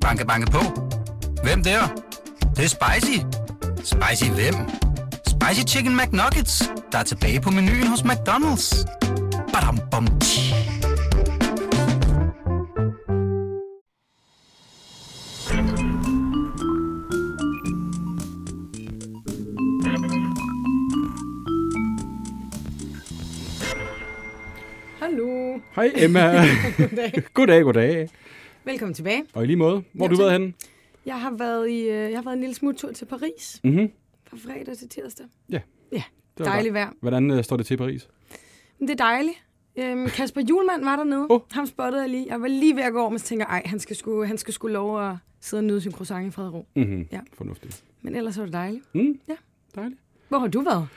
[0.00, 0.58] Banke, banke på.
[1.42, 1.80] Hvem der?
[2.40, 3.18] Det, det er spicy.
[3.84, 4.54] Spicy hvem?
[5.26, 8.86] Spicy Chicken McNuggets, der er tilbage på menuen hos McDonald's.
[9.52, 10.54] Badum, bom, tji.
[25.00, 25.60] Hallo.
[25.76, 26.20] Hej Emma.
[26.78, 27.12] Goddag.
[27.34, 28.08] goddag, goddag.
[28.70, 29.24] Velkommen tilbage.
[29.34, 30.52] Og i lige måde, hvor har du været henne?
[31.06, 33.90] Jeg har været i, øh, jeg har været en lille smuttur til Paris Mm-hmm.
[34.26, 35.26] fra fredag til tirsdag.
[35.50, 35.60] Ja.
[35.92, 36.02] Ja,
[36.38, 36.90] dejligt vejr.
[37.00, 38.08] Hvordan uh, står det til i Paris?
[38.80, 39.44] Det er dejligt.
[39.76, 41.26] Øhm, Kasper Julemand var dernede.
[41.30, 41.40] Åh.
[41.50, 42.26] Ham spottede jeg lige.
[42.28, 44.24] Jeg var lige ved at gå over, men så tænker jeg, ej, han skal sgu,
[44.24, 46.66] han skal sgu lov at sidde og nyde sin croissant i fred og ro.
[46.76, 47.08] Mm-hmm.
[47.12, 47.20] Ja.
[47.32, 47.84] Fornuftigt.
[48.02, 48.84] Men ellers var det dejligt.
[48.94, 49.20] Mm.
[49.28, 49.34] Ja.
[49.74, 50.00] Dejligt.
[50.28, 50.88] Hvor har du været?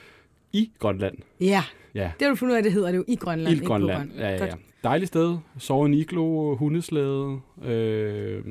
[0.52, 1.16] I Grønland.
[1.40, 2.12] Ja, Ja.
[2.18, 3.48] det har du fundet ud af, det hedder det jo i Grønland.
[3.48, 4.10] I ikke på Grønland.
[4.10, 4.50] Grøn- Ja, ja, Godt.
[4.50, 4.54] ja.
[4.84, 5.36] Dejligt sted.
[5.58, 7.40] Sove i en iglo, hundeslæde.
[7.64, 8.44] Øh,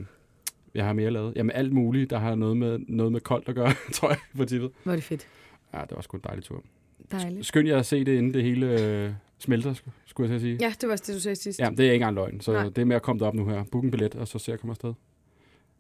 [0.76, 1.34] jeg har mere lavet.
[1.36, 4.46] Jamen alt muligt, der har noget med, noget med koldt at gøre, tror jeg, for
[4.46, 4.72] tippet.
[4.86, 5.28] Er det fedt.
[5.74, 6.64] Ja, det var sgu en dejlig tur.
[7.12, 7.46] Dejligt.
[7.46, 10.58] Skynd jer at se det, inden det hele øh, smelter, sk- skulle jeg sige.
[10.62, 11.60] Ja, det var også det, du sagde sidst.
[11.60, 12.64] Ja, det er ikke engang løgn, så Nej.
[12.64, 13.64] det er med at komme derop nu her.
[13.72, 14.94] Book en billet, og så se at komme afsted.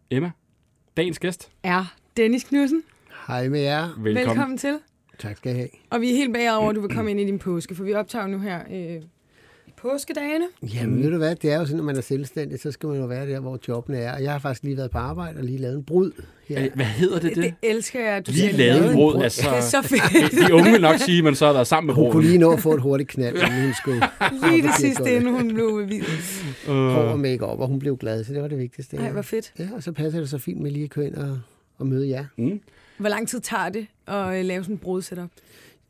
[0.09, 0.31] Emma,
[0.97, 1.51] dagens gæst.
[1.63, 2.83] Er Dennis Knudsen.
[3.27, 3.81] Hej med jer.
[3.97, 4.15] Velkommen.
[4.15, 4.79] Velkommen til.
[5.19, 5.67] Tak skal I have.
[5.89, 7.83] Og vi er helt bagud over, at du vil komme ind i din påske, for
[7.83, 9.01] vi optager nu her øh,
[9.67, 10.45] i påskedagene.
[10.73, 12.97] Jamen ved du hvad, det er jo sådan, når man er selvstændig, så skal man
[12.99, 14.13] jo være der, hvor jobbene er.
[14.15, 16.11] Og jeg har faktisk lige været på arbejde og lige lavet en brud
[16.47, 16.63] her.
[16.63, 17.53] Øh, Hvad hedder det, Det, det?
[17.63, 19.13] elsker jeg, at du Lige lavet en brød.
[19.13, 19.23] brød.
[19.23, 20.47] Altså, Det er så fedt.
[20.47, 22.37] de unge vil nok sige, at man så har været sammen med Hun kunne lige
[22.37, 24.01] nå at få et hurtigt knald, inden hun skulle
[24.49, 26.43] Lige det og sidste, inden hun blev bevidet.
[26.67, 28.95] over make op, og hun blev glad, så det var det vigtigste.
[28.97, 29.53] Nej, hvor fedt.
[29.59, 31.39] Ja, og så passer det så fint med lige at køre ind og,
[31.77, 32.25] og møde jer.
[32.37, 32.59] Mm.
[32.97, 35.29] Hvor lang tid tager det at øh, lave sådan en brudsetup?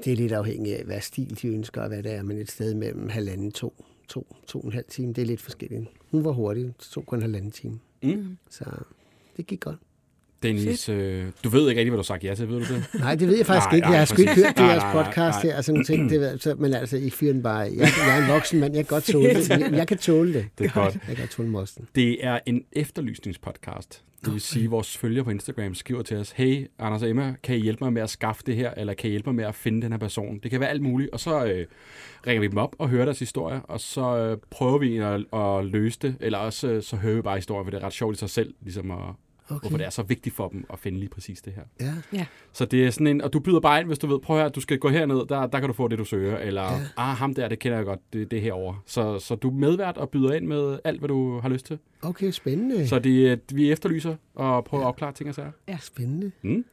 [0.03, 2.51] Det er lidt afhængigt af, hvad stil de ønsker, og hvad det er, men et
[2.51, 5.85] sted mellem halvanden, to, to, to og en halv time, det er lidt forskelligt.
[6.11, 7.79] Hun var hurtig, det tog kun halvanden time.
[8.03, 8.37] Mm.
[8.49, 8.65] Så
[9.37, 9.77] det gik godt.
[10.43, 12.85] Dennis, øh, du ved ikke rigtig, hvad du har sagt ja til, ved du det?
[12.99, 13.89] Nej, det ved jeg faktisk Nej, ikke.
[13.89, 16.09] Jeg har sgu ikke hørt det jeres podcast her og sådan nogle ting.
[16.09, 17.57] Det, så, men altså, I fyrer den bare.
[17.57, 17.73] Jeg,
[18.07, 18.75] jeg er en voksen mand.
[18.75, 19.49] Jeg kan godt tåle det.
[19.49, 20.45] Jeg, jeg kan tåle det.
[20.57, 20.97] Det er godt.
[21.07, 21.87] Jeg kan tåle mosten.
[21.95, 24.03] Det er en efterlysningspodcast.
[24.25, 27.35] Det vil sige, at vores følgere på Instagram skriver til os, hey, Anders og Emma,
[27.43, 29.43] kan I hjælpe mig med at skaffe det her, eller kan I hjælpe mig med
[29.43, 30.39] at finde den her person?
[30.43, 31.65] Det kan være alt muligt, og så øh,
[32.27, 35.65] ringer vi dem op og hører deres historie, og så øh, prøver vi at, at
[35.65, 38.15] løse det, eller også øh, så hører vi bare historien, for det er ret sjovt
[38.15, 38.97] i sig selv, ligesom at,
[39.49, 39.59] okay.
[39.61, 41.93] hvorfor det er så vigtigt for dem at finde lige præcis det her.
[42.13, 42.25] Ja.
[42.53, 44.49] Så det er sådan en, og du byder bare ind, hvis du ved, prøv her,
[44.49, 46.79] du skal gå herned, der, der kan du få det, du søger, eller, ja.
[46.97, 48.79] ah, ham der, det kender jeg godt, det, det er herovre.
[48.85, 51.79] Så, så du er medvært og byder ind med alt, hvad du har lyst til.
[52.01, 52.87] Okay, spændende.
[52.87, 55.51] Så det, vi efterlyser og prøver at opklare ting og sager.
[55.79, 56.31] Spændende.
[56.41, 56.65] Mm.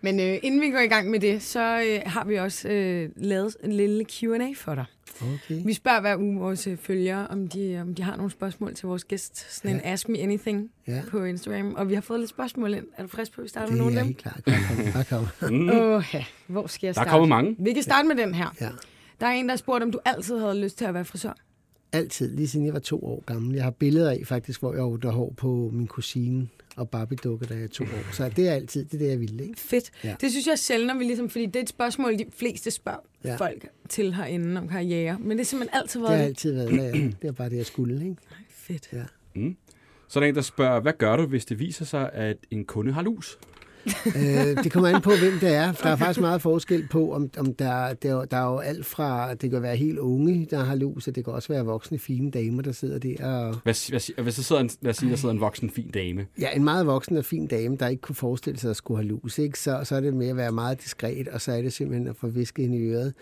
[0.00, 3.08] Men øh, inden vi går i gang med det, så øh, har vi også øh,
[3.16, 4.84] lavet en lille Q&A for dig.
[5.22, 5.60] Okay.
[5.64, 8.86] Vi spørger hver uge vores øh, følgere, om de, om de har nogle spørgsmål til
[8.88, 9.54] vores gæst.
[9.56, 11.02] Sådan en Ask Me Anything Ja.
[11.10, 11.74] på Instagram.
[11.74, 12.84] Og vi har fået lidt spørgsmål ind.
[12.96, 14.32] Er du frisk på, at vi starter Det med nogle er af helt dem?
[14.32, 14.44] klart.
[14.44, 15.24] Bare kom.
[15.28, 15.52] Bare kom.
[15.54, 16.00] Mm.
[16.14, 16.24] Ja.
[16.46, 17.10] hvor skal jeg Der er starte?
[17.10, 17.56] kommet mange.
[17.58, 18.54] Vi kan starte med den her.
[18.60, 18.68] Ja.
[19.20, 21.32] Der er en, der har spurgt, om du altid havde lyst til at være frisør.
[21.96, 23.54] Altid, lige siden jeg var to år gammel.
[23.54, 27.54] Jeg har billeder af faktisk, hvor jeg åbner hår på min kusine og Barbie-dukke, da
[27.54, 28.12] jeg er to år.
[28.12, 29.42] Så det er altid det, er det jeg ville.
[29.44, 29.60] Ikke?
[29.60, 29.90] Fedt.
[30.04, 30.16] Ja.
[30.20, 32.70] Det synes jeg er sjældent, når vi ligesom, fordi det er et spørgsmål, de fleste
[32.70, 33.36] spørger ja.
[33.36, 35.16] Folk til herinde om karriere.
[35.20, 36.28] Men det er simpelthen altid Det været har det.
[36.28, 37.16] altid været det.
[37.22, 37.94] Det er bare det, jeg skulle.
[38.04, 38.16] Ikke?
[38.50, 38.88] Fedt.
[38.92, 39.02] Ja.
[39.34, 39.56] Mm.
[40.08, 42.64] Så er der en, der spørger, hvad gør du, hvis det viser sig, at en
[42.64, 43.38] kunde har lus?
[44.16, 45.72] Øh, det kommer an på, hvem det er.
[45.72, 49.34] Der er faktisk meget forskel på, om, om der, der, der er jo alt fra,
[49.34, 52.30] det kan være helt unge, der har lus, og det kan også være voksne, fine
[52.30, 53.26] damer, der sidder der.
[53.26, 55.90] Og, Hvad, hvad, hvis der sidder en, lad os sige, der sidder en voksen, fin
[55.90, 56.26] dame.
[56.40, 59.08] ja, en meget voksen og fin dame, der ikke kunne forestille sig at skulle have
[59.08, 59.58] lus, ikke?
[59.58, 62.16] Så, så er det med at være meget diskret, og så er det simpelthen at
[62.16, 63.14] få visket hende i øret,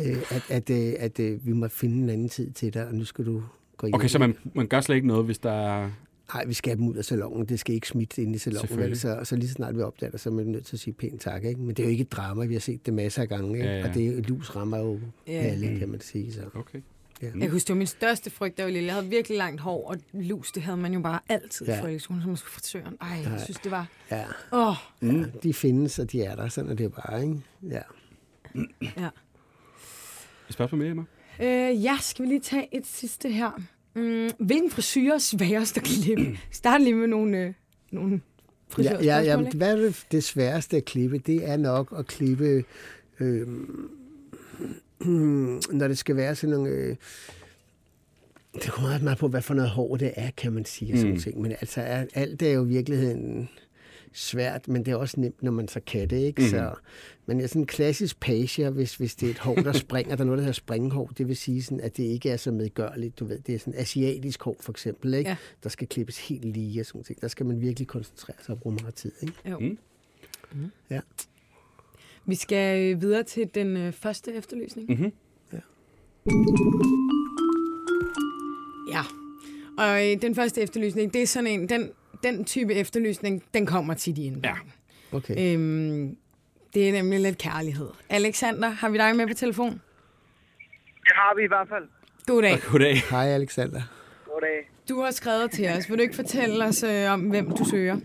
[0.00, 2.94] øh, at, at, øh, at, at vi må finde en anden tid til dig, og
[2.94, 3.42] nu skal du
[3.76, 3.94] gå hjem.
[3.94, 5.90] Okay, så man, man gør slet ikke noget, hvis der er...
[6.34, 7.46] Nej, vi skal have dem ud af salongen.
[7.46, 8.78] Det skal ikke smitte ind i salongen.
[8.78, 8.98] Vel?
[8.98, 10.94] Så, så lige så snart vi opdager det, så er man nødt til at sige
[10.94, 11.44] pænt tak.
[11.44, 11.60] Ikke?
[11.60, 12.44] Men det er jo ikke et drama.
[12.46, 13.54] Vi har set det masser af gange.
[13.58, 13.68] Ikke?
[13.68, 13.88] Ja, ja.
[13.88, 15.32] Og det er, lus rammer jo Ja.
[15.32, 15.38] ja.
[15.38, 16.32] alle, kan man sige.
[16.32, 16.40] Så.
[16.54, 16.80] Okay.
[17.22, 18.86] Jeg kan huske, det var min største frygt, da jeg var lille.
[18.86, 21.72] Jeg havde virkelig langt hår, og lus, det havde man jo bare altid ja.
[21.72, 21.82] i Ja.
[21.82, 22.96] folkeskolen, som man skulle frisøren.
[23.00, 23.44] Ej, jeg Nej.
[23.44, 23.86] synes, det var...
[24.10, 24.24] Ja.
[24.52, 25.24] Åh, oh, ja.
[25.42, 26.48] De findes, og de er der.
[26.48, 27.22] Sådan er det bare.
[27.22, 27.40] Ikke?
[27.70, 27.80] Ja.
[28.80, 29.08] ja.
[30.48, 31.02] Et spørgsmål mere, Emma?
[31.40, 33.62] Øh, ja, skal vi lige tage et sidste her.
[33.96, 36.38] Mm, hvilken frisyr er sværest at klippe?
[36.50, 37.52] Start lige med nogle, øh,
[37.90, 38.20] nogle Ja,
[38.74, 39.56] frisørspørgsmål, ja, ja, ikke?
[39.56, 41.18] hvad er det, det sværeste at klippe?
[41.18, 42.64] Det er nok at klippe,
[43.20, 43.46] øh,
[45.78, 46.70] når det skal være sådan nogle...
[46.70, 46.96] Øh,
[48.54, 50.98] det kommer meget meget på, hvad for noget hår det er, kan man sige, og
[50.98, 51.20] sådan Mm.
[51.20, 51.40] ting.
[51.40, 51.80] Men altså,
[52.14, 53.48] alt er jo i virkeligheden
[54.16, 56.42] svært, men det er også nemt, når man så kan det, ikke?
[56.42, 56.48] Mm.
[56.48, 56.74] Så,
[57.26, 60.24] men er sådan en klassisk page, hvis, hvis det er et hår, der springer, der
[60.24, 63.18] er noget, der hedder springhår, det vil sige, sådan, at det ikke er så medgørligt,
[63.18, 65.30] du ved, det er sådan asiatisk hår, for eksempel, ikke?
[65.30, 65.36] Ja.
[65.62, 67.20] Der skal klippes helt lige og sådan ting.
[67.20, 69.34] Der skal man virkelig koncentrere sig og bruge meget tid, ikke?
[69.50, 69.58] Jo.
[69.58, 69.78] Mm.
[70.90, 71.00] Ja.
[72.26, 74.90] Vi skal øh, videre til den øh, første efterlysning.
[74.90, 75.12] Mhm.
[78.90, 79.02] Ja.
[79.78, 81.90] Og øh, den første efterlysning, det er sådan en, den,
[82.26, 84.72] den type efterlysning, den kommer tit i indbakken.
[85.12, 85.34] Okay.
[85.54, 86.16] Øhm,
[86.74, 87.90] det er nemlig lidt kærlighed.
[88.10, 89.70] Alexander, har vi dig med på telefon?
[91.06, 91.88] Det har vi i hvert fald.
[92.26, 92.56] Goddag.
[92.70, 92.96] Goddag.
[93.10, 93.82] Hej, Alexander.
[94.32, 94.70] Goddag.
[94.88, 95.90] Du har skrevet til os.
[95.90, 97.96] Vil du ikke fortælle os øh, om, hvem du søger?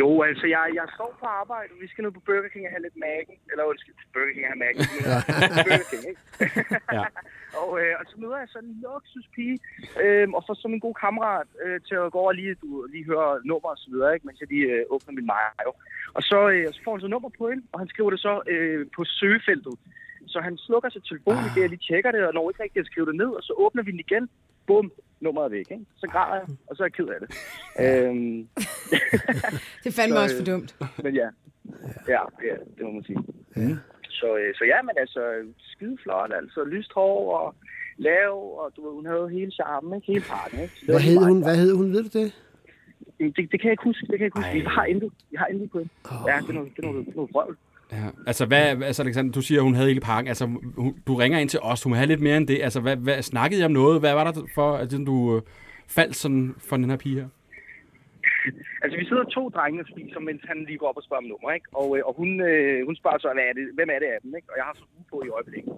[0.00, 1.70] Jo, altså, jeg, jeg står på arbejde.
[1.80, 3.36] Vi skal nu på Burger King og have lidt Mac'en.
[3.50, 4.84] Eller undskyld, Burger King og have Mac'en.
[5.66, 6.20] Burger King, ikke?
[6.92, 7.04] Ja.
[7.68, 9.56] og, øh, og så møder jeg sådan en luksuspige,
[10.02, 12.68] øh, og får som en god kammerat øh, til at gå over og lige, du,
[12.94, 14.26] lige høre nummer og så videre, ikke?
[14.26, 15.70] mens jeg lige øh, åbner min mayo.
[16.16, 18.34] Og så, øh, så får han så nummer på hende, og han skriver det så
[18.52, 19.74] øh, på søgefeltet.
[20.32, 21.58] Så han slukker sig telefonen, ah.
[21.60, 23.82] jeg lige tjekker det, og når ikke rigtig at skrive det ned, og så åbner
[23.82, 24.24] vi den igen.
[24.66, 25.86] Bum, nummeret er væk, ikke?
[25.96, 27.28] Så græder jeg, og så er jeg ked af det.
[27.84, 28.48] øhm,
[29.84, 30.70] Det fandme Så, også for øh, dumt.
[31.04, 31.28] men ja.
[32.08, 33.18] Ja, ja, det må man sige.
[33.56, 33.62] Ja.
[34.08, 35.20] Så, øh, så ja, men altså,
[35.58, 36.64] skide flot, altså.
[36.64, 37.54] Lyst hår og
[37.96, 40.06] lav, og du ved, hun havde hele charmen, ikke?
[40.12, 40.74] Hele pakken, ikke?
[40.84, 41.42] Hvad hed hun?
[41.42, 41.92] Hvad hed hun?
[41.92, 42.32] Ved du det?
[43.18, 44.52] Det, det, kan jeg ikke huske, det kan jeg ikke huske.
[44.52, 45.90] Vi har intet, vi har intet på hende.
[46.26, 47.56] Ja, det er noget, det er noget, det noget vrøvl.
[47.92, 48.06] Ja.
[48.26, 50.28] Altså, hvad, altså, Alexander, du siger, at hun havde hele pakken.
[50.28, 50.46] Altså,
[50.76, 51.82] hun, du ringer ind til os.
[51.82, 52.62] Hun må have lidt mere end det.
[52.62, 54.00] Altså, hvad, hvad, snakkede I om noget?
[54.00, 55.42] Hvad var der for, at du øh,
[55.88, 57.28] faldt sådan for den her pige her?
[58.82, 61.30] Altså, vi sidder to drenge og spiser, mens han lige går op og spørger om
[61.32, 61.68] nummer, ikke?
[61.80, 64.20] Og, øh, og hun, øh, hun spørger så, hvad er det, hvem er det af
[64.24, 64.48] dem, ikke?
[64.52, 65.74] Og jeg har så hue på i øjeblikket.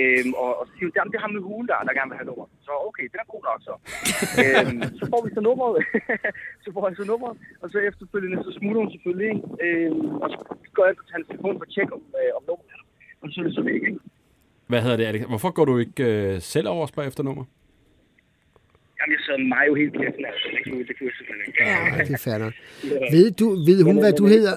[0.00, 2.10] Øhm, og, og så siger hun, jamen, det er ham med hugen der, der gerne
[2.10, 2.46] vil have nummer.
[2.66, 3.74] Så okay, det er god nok så.
[4.42, 5.76] øhm, så får vi så nummeret.
[6.64, 7.34] så får jeg så nummeret.
[7.62, 9.46] Og så efterfølgende, så smutter hun selvfølgelig, ikke?
[9.64, 10.36] Øhm, og så
[10.74, 12.82] går jeg ind på hans telefon for at tjekke om, øh, om nummeret er.
[13.22, 14.00] Og så er det så væk, ikke?
[14.70, 15.28] Hvad hedder det?
[15.32, 17.44] Hvorfor går du ikke øh, selv over og spørger efter nummer?
[18.98, 20.46] Jamen, jeg sad mig jo helt kæft, altså.
[20.54, 21.58] Det kunne, det kunne jeg selvfølgelig ikke.
[21.64, 21.96] Ja.
[21.96, 22.54] Ja, det er fair nok.
[23.14, 24.54] Ved, du, ved hun, hvad du hedder?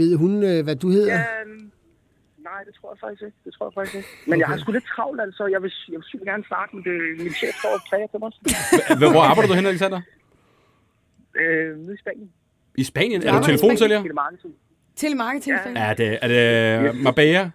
[0.00, 1.14] Ved hun, øh, hvad du hedder?
[1.14, 1.70] Ja, øhm,
[2.48, 3.38] nej, det tror jeg faktisk ikke.
[3.44, 4.08] Det tror jeg faktisk ikke.
[4.30, 5.42] Men jeg har sgu lidt travlt, altså.
[5.54, 6.96] Jeg vil, jeg vil sygt gerne snakke med det.
[7.24, 8.30] Min chef står og præger til mig.
[9.12, 10.00] Hvor arbejder du hen, Alexander?
[11.40, 12.30] Øh, nede i Spanien.
[12.74, 13.22] I Spanien?
[13.22, 14.00] Er du telefonsælger?
[14.02, 14.54] Telemarketing.
[14.96, 15.56] Telemarketing.
[15.56, 15.70] Ja.
[15.70, 15.90] Ja.
[15.90, 17.50] Er det, er det Marbella?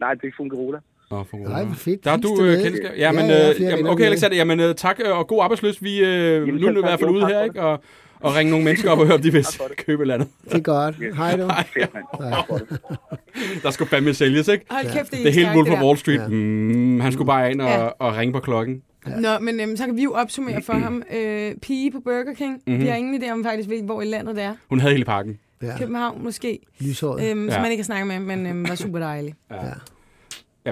[0.00, 0.78] Nej, det er Fungerola.
[1.16, 2.04] Nå, for Nej, hvor fedt.
[2.04, 2.90] Der er du øh, kendskab.
[2.98, 4.04] Ja, men, Ja, ja, øh, jamen, okay.
[4.04, 5.82] Alexander, jamen, øh, tak øh, og god arbejdsløs.
[5.82, 7.62] Vi, øh, nu er i hvert fald ude her, ikke?
[7.62, 7.82] Og,
[8.20, 9.46] og ringe nogle mennesker op og høre, om de vil
[9.86, 10.28] købe eller andet.
[10.44, 10.96] Det er godt.
[11.16, 11.42] Hej du.
[11.74, 13.62] Det.
[13.62, 14.64] Der skulle fandme sælges, ikke?
[14.70, 15.84] Hold kæft, det er, Det er helt Wolf der.
[15.84, 16.20] Wall Street.
[16.20, 16.28] Ja.
[16.28, 17.86] Mm, han skulle bare ind og, Ja.
[17.86, 18.82] og ringe på klokken.
[19.20, 21.02] Nå, men øhm, så kan vi jo opsummere for ham.
[21.16, 22.60] Øh, pige på Burger King.
[22.66, 22.82] Mm-hmm.
[22.82, 24.54] Vi har ingen idé om faktisk, hvor i landet det er.
[24.68, 25.38] Hun havde hele pakken.
[25.62, 27.30] Ja, København måske, lyshåret.
[27.30, 27.52] øhm, Ja.
[27.52, 29.34] som man ikke kan snakke med, men øhm, var super dejlig.
[29.50, 29.56] Ja.
[29.66, 29.72] Ja,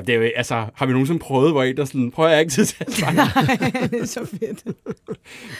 [0.00, 2.52] det er jo, altså, har vi nogensinde prøvet, hvor en der sådan, prøver jeg ikke
[2.52, 3.88] til at svare.
[3.88, 4.64] det er så fedt.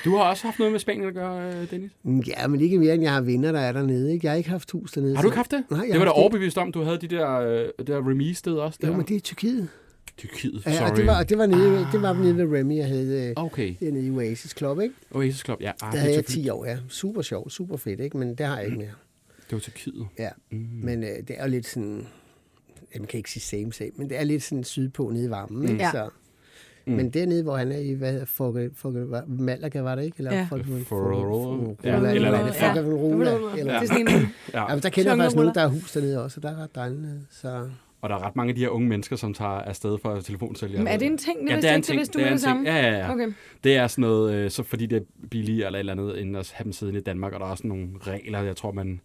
[0.05, 1.91] Du har også haft noget med Spanien at gøre, øh, Dennis.
[2.27, 4.13] Ja, men ikke mere, end jeg har venner, der er dernede.
[4.13, 4.27] Ikke?
[4.27, 5.15] Jeg har ikke haft hus dernede.
[5.17, 5.65] Har du ikke haft det?
[5.71, 8.79] Nej, jeg det var da overbevist om, du havde de der, øh, der remise-sted også.
[8.83, 8.89] Der.
[8.89, 9.69] Jo, men det er Tyrkiet.
[10.19, 10.91] Tyrkiet, Ja, sorry.
[10.91, 13.75] og det var, det var, nede, det var nede ved Remy, jeg havde øh, Okay,
[13.81, 14.95] dernede i Oasis Club, ikke?
[15.11, 15.71] Oasis Club, ja.
[15.71, 16.45] Ah, Der det, havde er jeg Tyrkiet.
[16.45, 16.77] 10 år, ja.
[16.89, 18.17] Super sjov, super fedt, ikke?
[18.17, 18.89] Men det har jeg ikke mere.
[19.51, 20.07] det var Tyrkiet.
[20.19, 20.59] Ja, mm.
[20.83, 22.07] men øh, det er jo lidt sådan...
[22.99, 25.63] Jeg kan ikke sige same same, men det er lidt sådan sydpå nede i varmen,
[25.69, 25.75] ikke?
[25.85, 25.91] Ja.
[25.91, 26.09] Så,
[26.87, 30.15] men dernede, hvor han er i, hvad hedder Folke, Folke, Malaga var det ikke?
[30.19, 30.47] Eller Ja.
[30.51, 31.75] Forrola.
[31.85, 32.29] Ja, Ja, eller, eller
[32.77, 34.09] eller Rola, Det eller, er sådan en,
[34.55, 34.61] Ja.
[34.61, 36.63] Ja, men der kender jeg faktisk nogen, der har hus dernede også, og der er
[36.63, 37.07] ret dejligt.
[37.31, 37.69] Så
[38.01, 40.79] Og der er ret mange af de her unge mennesker, som tager afsted for telefonsælgere.
[40.79, 41.41] men er det en ting?
[41.43, 42.15] Det Ja, det er en ikke, det ting.
[42.15, 42.65] du Det er en det samme.
[42.65, 42.77] ting.
[42.77, 43.13] Ja, ja, ja.
[43.13, 43.33] Okay.
[43.65, 46.37] Det er sådan noget, øh, så fordi det er billigere eller et eller andet, end
[46.37, 49.01] at have dem siddende i Danmark, og der er også nogle regler, jeg tror, man,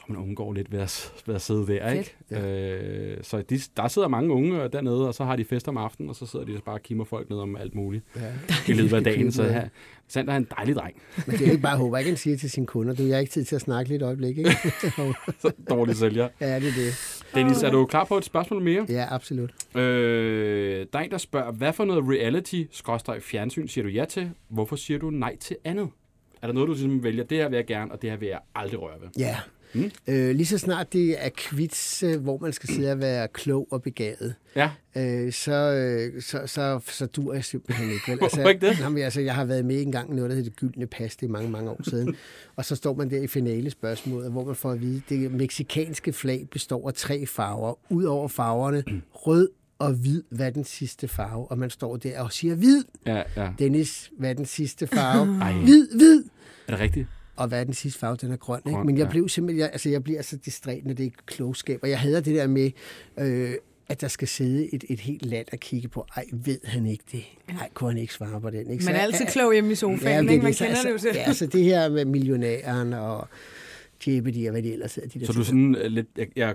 [0.00, 2.16] tror, man undgår lidt ved at, ved at sidde der, ikke?
[2.30, 6.08] Øh, så de, der sidder mange unge dernede, og så har de fest om aftenen,
[6.10, 8.20] og så sidder de bare og kimmer folk ned om alt muligt ja.
[8.68, 9.32] i løbet af dagen.
[9.32, 9.68] Så her,
[10.08, 11.02] Sander er en dejlig dreng.
[11.26, 13.20] Men det er ikke bare håber, jeg kan sige til sine kunder, du jeg har
[13.20, 14.50] ikke tid til at snakke lidt øjeblik, ikke?
[15.42, 16.28] Så dårlig sælger.
[16.40, 17.22] ja, det er det.
[17.34, 18.86] Dennis, er du klar på et spørgsmål mere?
[18.88, 19.50] Ja, absolut.
[19.76, 24.30] Øh, der er en, der spørger, hvad for noget reality-fjernsyn siger du ja til?
[24.48, 25.88] Hvorfor siger du nej til andet?
[26.42, 28.28] Er der noget, du simpelthen vælger, det her vil jeg gerne, og det her vil
[28.28, 29.08] jeg aldrig røre ved?
[29.18, 29.36] Ja.
[29.74, 29.90] Mm.
[30.06, 33.68] Øh, lige så snart det er quiz, øh, hvor man skal sidde og være klog
[33.70, 38.04] og begavet, Ja, øh, så, øh, så, så, så dur jeg simpelthen ikke.
[38.08, 38.18] Vel?
[38.28, 38.80] Hvorfor ikke det?
[38.80, 41.26] Jamen, altså, jeg har været med en gang noget, der hedder det gyldne pas, det
[41.26, 42.16] er mange, mange år siden.
[42.56, 46.12] og så står man der i finalespørgsmålet, hvor man får at vide, at det meksikanske
[46.12, 47.74] flag består af tre farver.
[47.90, 48.84] Udover farverne,
[49.26, 49.48] rød
[49.78, 51.50] og hvid, hvad den sidste farve?
[51.50, 52.84] Og man står der og siger, hvid!
[53.06, 53.50] ja, ja.
[53.58, 55.38] Dennis, hvad den sidste farve?
[55.42, 55.52] Ej.
[55.52, 56.24] hvid, hvid!
[56.68, 57.06] Er det rigtigt?
[57.40, 58.16] Og hvad er den sidste farve?
[58.20, 58.84] Den er grøn, ikke?
[58.84, 59.10] Men jeg ja.
[59.10, 61.78] blev simpelthen, jeg, altså jeg bliver så distræt, når det er klogskab.
[61.82, 62.70] Og jeg hader det der med,
[63.18, 63.52] øh,
[63.88, 67.04] at der skal sidde et, et helt land og kigge på, ej, ved han ikke
[67.12, 67.22] det?
[67.48, 68.70] Ej, kunne han ikke svare på den?
[68.70, 68.84] Ikke?
[68.84, 70.42] Man er Så- altid klog hjemme i sofaen, det er ikke?
[70.44, 71.16] Man så- kender så- det jo selv.
[71.16, 73.28] Ja, så det her med millionæren og
[74.06, 75.08] Jeopardy og hvad det ellers hedder.
[75.08, 76.54] De der Så du er sådan øh, lidt, jeg, jeg er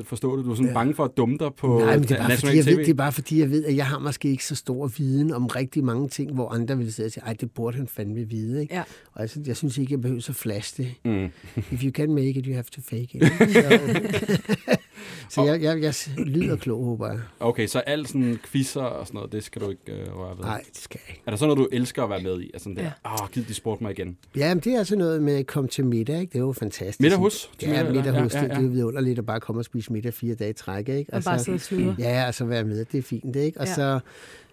[0.00, 0.74] 100% forstå det, du er sådan Ja.
[0.74, 2.70] bange for at dumme dig på Nej, men det er, bare, fordi jeg TV?
[2.70, 5.32] ved, det er bare fordi, jeg ved, at jeg har måske ikke så stor viden
[5.32, 8.28] om rigtig mange ting, hvor andre vil sidde og sige, ej, det burde han fandme
[8.28, 8.60] vide.
[8.62, 8.74] Ikke?
[8.74, 8.82] Ja.
[9.12, 10.94] Og jeg, synes- jeg synes ikke, jeg behøver så flash det.
[11.04, 11.24] Mm.
[11.56, 13.22] If you can make it, you have to fake it.
[15.30, 15.94] Så, så jeg, jeg, jeg
[16.26, 17.20] lyder klog, håber jeg.
[17.40, 20.44] Okay, så alt sådan quizzer og sådan noget, det skal du ikke øh, røre ved?
[20.44, 21.22] Nej, det skal jeg ikke.
[21.26, 22.50] Er der sådan noget, du elsker at være med i?
[22.54, 22.88] Altså sådan der, Ja.
[22.88, 23.22] åh, ja.
[23.24, 24.16] oh, giv de spurgte mig igen.
[24.36, 26.30] Ja, men det er altså noget med at komme til middag, ikke?
[26.32, 27.00] Det er jo fantastisk.
[27.00, 27.50] Middag hos?
[27.62, 29.92] Ja, middag, hos, Ja, ja, det, det er jo vidunderligt at bare komme og spise
[29.92, 31.14] middag fire dage i træk, ikke?
[31.14, 31.94] Og bare sidde og sludre.
[31.98, 33.60] Ja, og så være med, det er fint, ikke?
[33.60, 33.70] Og Ja.
[33.70, 33.74] ja.
[33.74, 34.00] så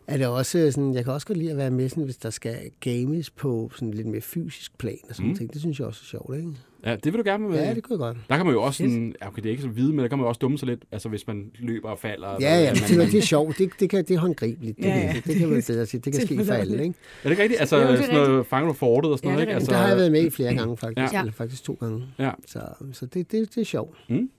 [0.08, 2.30] er det også sådan, jeg kan også godt lide at være med, sådan, hvis der
[2.30, 5.38] skal games på sådan lidt mere fysisk plan og sådan mm.
[5.38, 5.54] ting.
[5.54, 6.50] Det synes jeg også er sjovt, ikke?
[6.86, 7.76] Ja, det vil du gerne med Ja, i.
[7.76, 8.18] det kunne jeg godt.
[8.30, 10.08] Der kan man jo også sådan, ja, okay, det er ikke så vide, men der
[10.08, 12.28] kan man jo også dumme sig lidt, altså hvis man løber og falder.
[12.28, 13.58] Ja, ja, eller, det, det, det er sjovt.
[13.58, 14.78] Det, det, kan, det er håndgribeligt.
[14.78, 15.14] Det, Ja, ja, ja.
[15.26, 16.02] det kan man bedre sige.
[16.02, 16.96] Det kan ske for alle, ikke?
[17.24, 17.60] Er det ikke rigtigt?
[17.60, 19.56] Altså, det sådan noget, fanger du fortet og sådan Ja, noget, det ikke?
[19.56, 21.14] Altså, Der har jeg været med i flere gange, faktisk.
[21.14, 21.20] Ja.
[21.20, 22.04] Eller faktisk to gange.
[22.20, 22.32] Ja.
[22.48, 22.60] Så,
[22.94, 23.98] så det, det, det er sjovt.
[24.10, 24.30] Mm.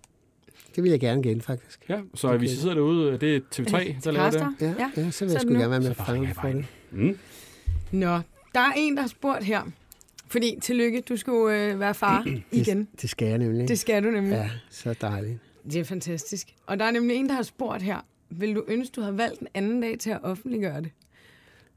[0.77, 1.81] Det vil jeg gerne igen, faktisk.
[1.89, 4.47] Ja, så hvis I sidder derude, det er TV3, der laver det.
[4.61, 5.11] Ja, Ja.
[5.11, 6.65] så vil jeg sgu gerne være med Så at bare fange ringer for det.
[6.91, 7.19] Mm.
[7.91, 8.07] Nå,
[8.55, 9.61] der er en, der har spurgt her.
[10.31, 12.79] Fordi, tillykke, du skulle øh, være far igen.
[12.79, 13.69] Det, det skal jeg nemlig.
[13.69, 14.33] Det skal du nemlig.
[14.33, 15.39] Ja, så dejligt.
[15.65, 16.49] Det er fantastisk.
[16.67, 17.97] Og der er nemlig en, der har spurgt her.
[18.31, 20.91] Vil du ønske, du havde valgt en anden dag til at offentliggøre det?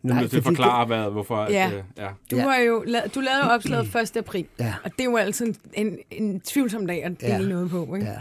[0.01, 1.48] Nu er til at forklare, hvad, hvorfor...
[1.51, 1.67] Ja.
[1.72, 2.08] At, øh, ja.
[2.31, 2.41] Du, Ja.
[2.41, 4.17] har jo, la- du lavede jo opslaget 1.
[4.17, 4.46] april.
[4.60, 4.74] Ja.
[4.84, 7.39] Og det er jo altid en, en, en tvivlsom dag at dele Ja.
[7.41, 8.08] noget på, ikke?
[8.08, 8.17] Ja.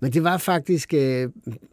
[0.00, 1.28] Men det var faktisk øh,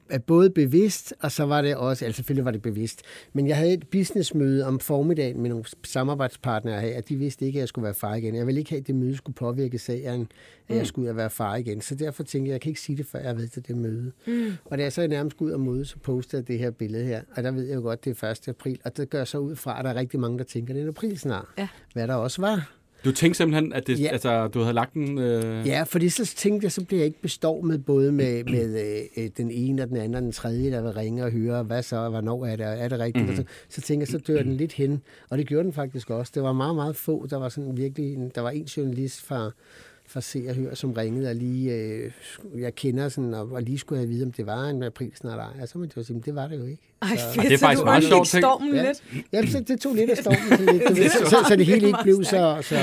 [0.10, 3.02] at både bevidst, og så var det også, altså selvfølgelig var det bevidst,
[3.34, 7.58] men jeg havde et businessmøde om formiddagen med nogle samarbejdspartnere her, og de vidste ikke,
[7.58, 8.36] at jeg skulle være far igen.
[8.36, 10.28] Jeg ville ikke have, at det møde skulle påvirke sagen, at
[10.70, 10.76] Mm.
[10.76, 11.82] jeg skulle ud og være far igen.
[11.82, 14.12] Så derfor tænkte jeg, jeg kan ikke sige det, før jeg været til det møde.
[14.28, 14.52] Mm.
[14.66, 17.06] Og da jeg så nærmest skulle ud og møde, så postede jeg det her billede
[17.06, 18.48] her, og der ved jeg jo godt, det er 1.
[18.48, 20.84] april, og det gør så ud fra, at der er rigtig mange, der tænker, det
[20.84, 21.46] er april snart.
[21.58, 21.68] Ja.
[21.94, 22.72] Hvad der også var.
[23.06, 24.08] Du tænkte simpelthen, at det, Ja.
[24.12, 25.18] altså, du havde lagt den...
[25.18, 25.68] Øh...
[25.68, 28.82] Ja, fordi så tænkte jeg, så bliver jeg ikke bestormet både med, med
[29.18, 31.64] øh, øh, den ene og den anden og den tredje, der vil ringe og høre,
[31.64, 33.26] hvad så, hvornår er det, er det rigtigt?
[33.26, 33.38] Mm-hmm.
[33.38, 35.02] Så, så tænker jeg, så dør den lidt hen.
[35.30, 36.32] Og det gjorde den faktisk også.
[36.36, 37.28] Det var meget, meget få.
[37.30, 39.52] Der var sådan virkelig, der var en journalist fra,
[40.14, 42.12] fra Se og Hør, som ringede og lige, øh,
[42.58, 45.12] jeg kender sådan, og, og lige skulle have at vide, om det var en april
[45.16, 45.62] snart ej.
[45.62, 46.82] Og så måtte jeg jo sige, men det var det jo ikke.
[47.02, 48.42] Ej, Så- fedt, det er så faktisk du meget sjovt ting.
[48.44, 48.86] stormen Ja.
[48.88, 49.04] lidt.
[49.34, 51.88] Jamen, så, det tog lidt af stormen, så, lidt, ved, så, så, så det hele
[51.88, 52.76] ikke blev så, så,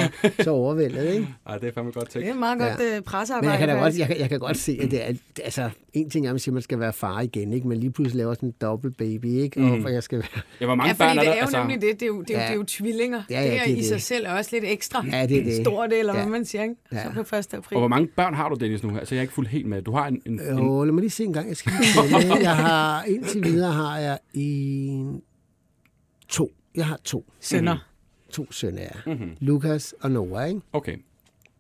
[0.45, 1.29] så overvældet, ikke?
[1.47, 2.29] Ej, det er fandme godt Det tænkt.
[2.29, 2.95] er meget godt ja.
[2.95, 3.51] Men pressearbejde.
[3.51, 5.13] jeg kan da godt, jeg, kan- jeg kan godt se, at det er,
[5.45, 7.69] altså, en ting er, at man siger, at man skal være far igen, ikke?
[7.69, 9.61] men lige pludselig laver sådan en dobbelt baby, ikke?
[9.61, 9.71] Mm.
[9.71, 10.43] Og for jeg skal være...
[10.61, 11.33] Ja, hvor mange Ja, børn er det der?
[11.33, 12.01] er jo nemlig det.
[12.01, 12.47] Det er jo, det er jo, Ja.
[12.47, 13.23] det er jo tvillinger.
[13.31, 13.85] Ja, ja, det er det i det.
[13.87, 15.57] sig selv også lidt ekstra Ja, det det.
[15.57, 16.29] stort, eller hvad Ja.
[16.29, 16.75] man siger, ikke?
[16.93, 17.03] Ja.
[17.15, 17.55] Så på 1.
[17.55, 17.77] april.
[17.77, 18.99] Og hvor mange børn har du, Dennis, nu?
[18.99, 19.83] Altså, jeg er ikke fuldt helt med.
[19.83, 20.23] Du har en...
[20.27, 21.49] en, en Jo, lad mig lige se en gang.
[21.49, 22.37] Jeg skal lige.
[22.49, 25.23] Jeg har, indtil videre har jeg en,
[26.29, 26.53] to.
[26.75, 27.33] Jeg har to.
[27.41, 27.87] Sønner.
[28.31, 29.15] To sønner, ja.
[29.15, 29.31] Mhm.
[29.41, 30.61] Lukas og Noah, ikke?
[30.73, 30.97] Okay.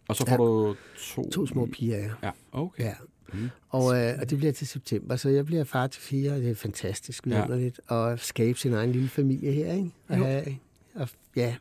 [0.08, 0.36] Og så får Ja.
[0.36, 0.76] du
[1.14, 1.30] to...
[1.30, 2.10] To små piger, ja.
[2.22, 2.84] Ja, okay.
[2.84, 2.94] ja.
[3.68, 6.50] Og, øh, og det bliver til september, så jeg bliver far til fire, og det
[6.50, 7.34] er fantastisk Ja.
[7.34, 7.80] vidunderligt.
[7.86, 9.90] Og skabe sin egen lille familie her, ikke?
[10.08, 10.44] Og have,
[10.94, 11.54] og, ja,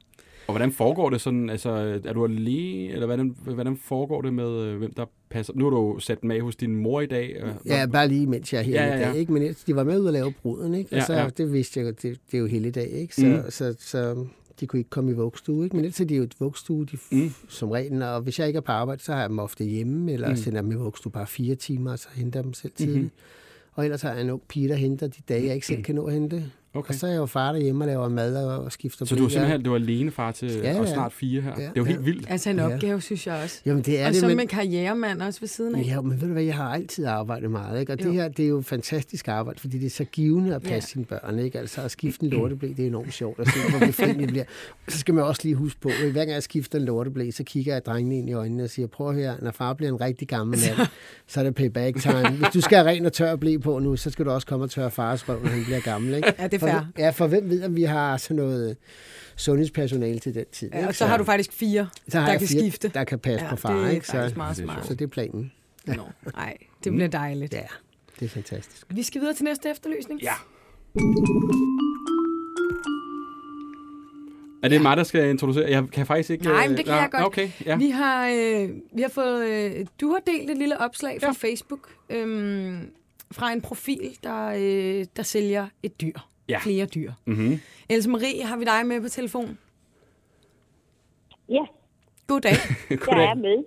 [0.49, 1.49] Og hvordan foregår det sådan?
[1.49, 1.69] Altså,
[2.05, 5.53] er du alene, eller hvordan, hvordan foregår det med, øh, hvem der passer?
[5.55, 7.35] Nu har du sat af hos din mor i dag.
[7.43, 9.13] øh, Ja, bare lige mens jeg er her Ja, ja, ja, ja, ja.
[9.13, 9.31] Ikke?
[9.33, 10.91] Men de var med ud og lave bruden, ikke?
[10.91, 11.29] Og Ja, så, ja.
[11.37, 13.15] det vidste jeg det, det er jo hele dag, ikke?
[13.15, 13.31] Så, Mm.
[13.31, 13.41] mm.
[13.49, 14.25] så, så,
[14.59, 15.75] de kunne ikke komme i vugstue, ikke?
[15.75, 17.17] Men ellers er de jo et vugstue, de, Mm.
[17.17, 17.31] mm.
[17.49, 18.03] som regel.
[18.03, 20.31] Og hvis jeg ikke er på arbejde, så har jeg dem ofte hjemme, eller Mm.
[20.33, 20.37] mm.
[20.37, 22.95] sender dem i vugstue bare fire timer, og så henter dem selv tidligt.
[22.97, 23.03] Mhm.
[23.03, 23.73] Mm-hmm.
[23.73, 25.95] Og ellers har jeg en ung pige, der henter de dage, jeg ikke selv kan
[25.95, 26.43] nå at hente.
[26.73, 26.89] Okay.
[26.89, 29.23] Og så er jeg jo far derhjemme og laver mad og, og skifter Så du
[29.23, 29.29] er bleer.
[29.29, 30.93] simpelthen du er alene far til Ja, og ja.
[30.93, 31.49] snart fire her.
[31.57, 32.03] Ja, det er jo helt ja.
[32.03, 32.25] vildt.
[32.29, 32.73] Altså en Ja.
[32.73, 33.61] opgave, synes jeg også.
[33.65, 34.37] Jamen, det er og det, så men...
[34.37, 35.83] med karrieremand også ved siden af.
[35.85, 37.93] Ja, men ved du hvad, jeg har altid arbejdet meget, ikke?
[37.93, 38.05] Og Jo.
[38.07, 40.75] det her, det er jo fantastisk arbejde, fordi det er så givende at passe Ja.
[40.75, 40.81] ja.
[40.81, 41.59] sine børn, ikke?
[41.59, 44.45] Altså at skifte en lorteblæ, det er enormt sjovt at se, hvor befriende det bliver.
[44.87, 47.43] Så skal man også lige huske på, at hver gang jeg skifter en lorteblæ, så
[47.43, 50.01] kigger jeg drengene ind i øjnene og siger, prøv at høre, når far bliver en
[50.01, 50.87] rigtig gammel mand,
[51.27, 52.29] så er det payback time.
[52.29, 54.65] Hvis du skal have ren og tør blæ på nu, så skal du også komme
[54.65, 56.33] og tørre fars røv, når han bliver gammel, ikke?
[56.39, 57.03] Ja, det er For, fair.
[57.05, 58.77] ja, for hvem ved, at vi har sådan noget
[59.35, 60.87] sundhedspersonale til den tid, Ja, ikke?
[60.89, 62.87] og så har du faktisk fire, så har der jeg kan fire, skifte.
[62.93, 64.07] der kan passe Ja, på far, det er ikke?
[64.07, 64.85] Så, meget det er smart.
[64.85, 65.51] så det er planen.
[65.85, 65.93] Nå,
[66.35, 67.53] nej, det bliver dejligt.
[67.53, 67.61] Ja,
[68.19, 68.85] det er fantastisk.
[68.89, 70.21] Vi skal videre til næste efterlysning.
[70.21, 70.33] Ja.
[74.63, 75.69] Er det mig, der skal introducere?
[75.69, 76.43] Jeg kan faktisk ikke...
[76.43, 77.23] Nej, øh, men det kan ja, jeg godt.
[77.23, 77.77] Okay, ja.
[77.77, 81.47] Vi har, øh, vi har fået, øh, du har delt et lille opslag fra Ja.
[81.47, 82.89] Facebook øhm,
[83.31, 86.13] fra en profil, der, øh, der sælger et dyr.
[86.49, 86.59] Ja.
[86.59, 87.13] Flere dyr.
[87.25, 87.59] Mm-hmm.
[87.89, 89.57] Else Marie, har vi dig med på telefon?
[91.49, 91.65] Ja,
[92.27, 92.51] Goddag.
[92.89, 93.63] Jeg er med.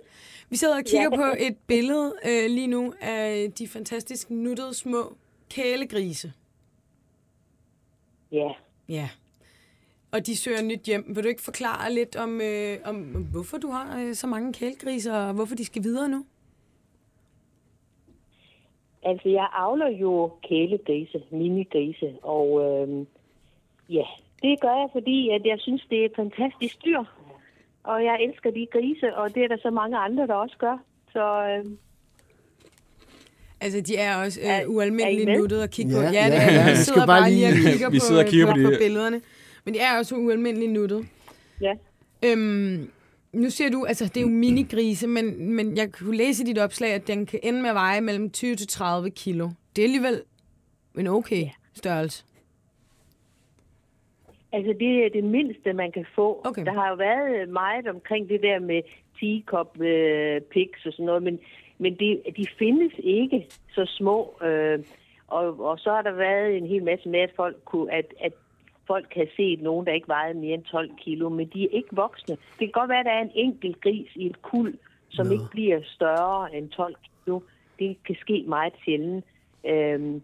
[0.50, 1.16] Vi sidder og kigger Ja.
[1.16, 5.16] på et billede øh, lige nu af de fantastisk nuttede små
[5.50, 6.32] kælegrise.
[8.32, 8.48] Ja.
[8.88, 9.08] Ja.
[10.10, 11.04] Og de søger nyt hjem.
[11.16, 15.14] Vil du ikke forklare lidt om, øh, om hvorfor du har øh, så mange kælegriser,
[15.14, 16.26] og hvorfor de skal videre nu?
[19.02, 23.06] Altså, jeg avler jo kælegrise, minigrise, og øhm,
[23.88, 24.04] ja,
[24.42, 27.02] det gør jeg, fordi at jeg synes, det er et fantastisk dyr.
[27.84, 30.76] Og jeg elsker de grise, og det er der så mange andre, der også gør.
[31.12, 31.78] Så øhm,
[33.60, 35.38] Altså, de er også Er- er øh, I ualmindeligt med?
[35.38, 36.00] nuttede at kigge på.
[36.00, 36.70] Ja, Ja, det ja, er ja.
[36.70, 36.76] vi.
[36.76, 39.20] Sidder bare bare lige og kigger Vi på, og kigger på på, de- på billederne.
[39.64, 41.04] Men de er også ualmindeligt nuttede.
[41.60, 41.72] ja,
[42.24, 42.90] Øhm,
[43.32, 46.58] nu siger du, altså det er jo minigrise, men, men jeg kunne læse i dit
[46.58, 49.48] opslag, at den kan ende med at veje mellem 20 til 30 kilo.
[49.76, 50.22] Det er alligevel
[50.98, 52.24] en okay størrelse.
[54.52, 56.40] altså det er det mindste, man kan få.
[56.44, 56.64] Okay.
[56.64, 58.82] Der har jo været meget omkring det der med
[59.20, 61.38] teacup øh, pigs og sådan noget, men,
[61.78, 64.42] men de, de findes ikke så små.
[64.42, 64.78] Øh,
[65.26, 68.32] og, og så har der været en hel masse med, at folk, kunne, at, at
[68.92, 71.96] folk har set nogen, der ikke vejede mere end 12 kilo, men de er ikke
[72.04, 72.34] voksne.
[72.58, 74.74] Det kan godt være, at der er en enkelt gris i et kuld,
[75.08, 75.32] som Nå.
[75.32, 77.40] ikke bliver større end 12 kilo.
[77.78, 79.24] Det kan ske meget sjældent.
[79.66, 80.22] Øhm,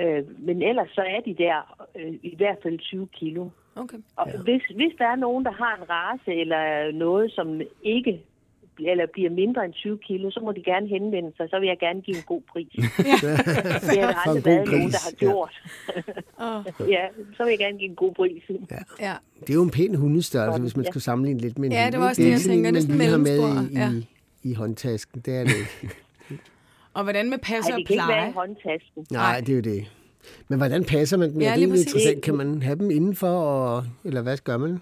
[0.00, 3.48] øh, men ellers så er de der øh, i hvert fald 20 kilo.
[3.76, 3.98] Okay.
[4.16, 4.42] Og ja.
[4.42, 8.22] hvis, hvis der er nogen, der har en race eller noget, som ikke
[8.78, 11.76] eller bliver mindre end 20 kilo, så må de gerne henvende sig, så vil jeg
[11.80, 12.68] gerne give en god pris.
[12.76, 15.16] det har der aldrig været nogen, der har ja.
[15.26, 15.54] gjort.
[16.38, 17.04] Oh, ja,
[17.36, 18.42] så vil jeg gerne give en god pris.
[19.00, 19.12] ja.
[19.40, 20.90] Det er jo en pæn hundestørrelse, hvis man Ja.
[20.90, 22.70] skal sammenligne lidt med en Ja, det var også det, er jeg sådan tænker.
[22.80, 23.96] lige har med mellemstor, i,
[24.44, 25.20] i, i håndtasken.
[25.20, 25.94] Det er det ikke.
[26.94, 28.30] Og hvordan med passer og det kan ikke være pleje?
[28.30, 29.06] i håndtasken.
[29.10, 29.84] Nej, det er jo det.
[30.48, 31.40] Men hvordan passer man dem?
[31.40, 32.22] Ja, Ja, det er interessant.
[32.22, 34.80] Kan man have dem indenfor, og, eller hvad gør man?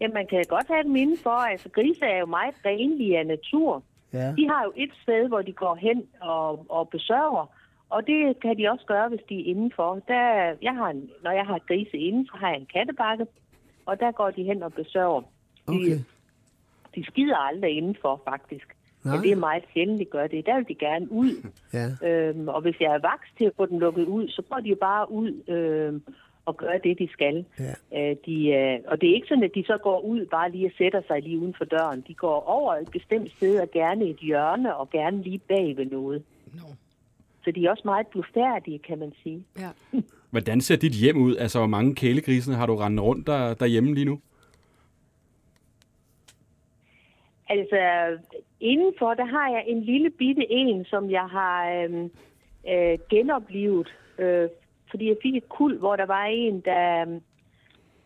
[0.00, 1.30] Ja, man kan godt have dem indenfor.
[1.30, 3.82] Altså, grise er jo meget renlige af natur.
[4.12, 4.32] Ja.
[4.38, 7.46] De har jo et sted, hvor de går hen og, og besørger.
[7.90, 10.02] Og det kan de også gøre, hvis de er indenfor.
[10.08, 13.26] Der, jeg har en, når jeg har grise inden, så har jeg en kattebakke.
[13.86, 15.22] Og der går de hen og besørger.
[15.66, 15.98] Okay.
[16.94, 18.76] De skider aldrig indenfor, faktisk.
[19.04, 19.14] Nej.
[19.14, 20.46] Men det er meget sjældent, de gør det.
[20.46, 21.50] Der vil de gerne ud.
[21.72, 22.08] Ja.
[22.08, 24.68] Øhm, og hvis jeg er vaks til at få dem lukket ud, så går de
[24.68, 26.02] jo bare ud øhm,
[26.46, 27.44] og gør det, de skal.
[27.58, 28.10] Ja.
[28.10, 30.66] Øh, de, øh, og det er ikke sådan, at de så går ud bare lige
[30.66, 32.04] og sætter sig lige uden for døren.
[32.08, 35.84] De går over et bestemt sted og gerne et hjørne og gerne lige bag ved
[35.84, 36.22] noget.
[36.54, 36.68] Nå.
[37.44, 39.44] Så de er også meget blufærdige, kan man sige.
[39.58, 39.70] Ja.
[40.30, 41.36] Hvordan ser dit hjem ud?
[41.36, 44.20] Altså, hvor mange kælegrisene har du rendt rundt der, derhjemme lige nu?
[47.48, 47.78] Altså,
[48.60, 52.10] indenfor, der har jeg en lille bitte en, som jeg har øhm,
[52.68, 53.94] øh, genoplevet.
[54.18, 54.48] Øh,
[54.96, 57.00] fordi jeg fik et kul, hvor der var en, der...
[57.00, 57.20] øhm,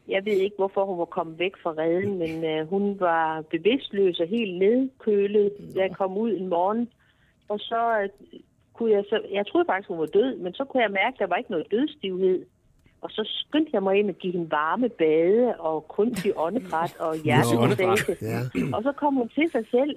[0.08, 4.20] Jeg ved ikke, hvorfor hun var kommet væk fra redden, men øh, hun var bevidstløs
[4.20, 6.88] og helt nedkølet, da jeg kom ud en morgen.
[7.48, 8.08] Og så øh,
[8.74, 9.16] kunne jeg så...
[9.32, 11.50] Jeg troede faktisk, hun var død, men så kunne jeg mærke, at der var ikke
[11.50, 12.46] noget dødstivhed.
[13.00, 17.12] Og så skyndte jeg mig ind og give hende varme bade og kunstig åndedræt og
[17.24, 18.16] hjertemassage.
[18.22, 18.40] Ja.
[18.76, 19.96] Og så kom hun til sig selv.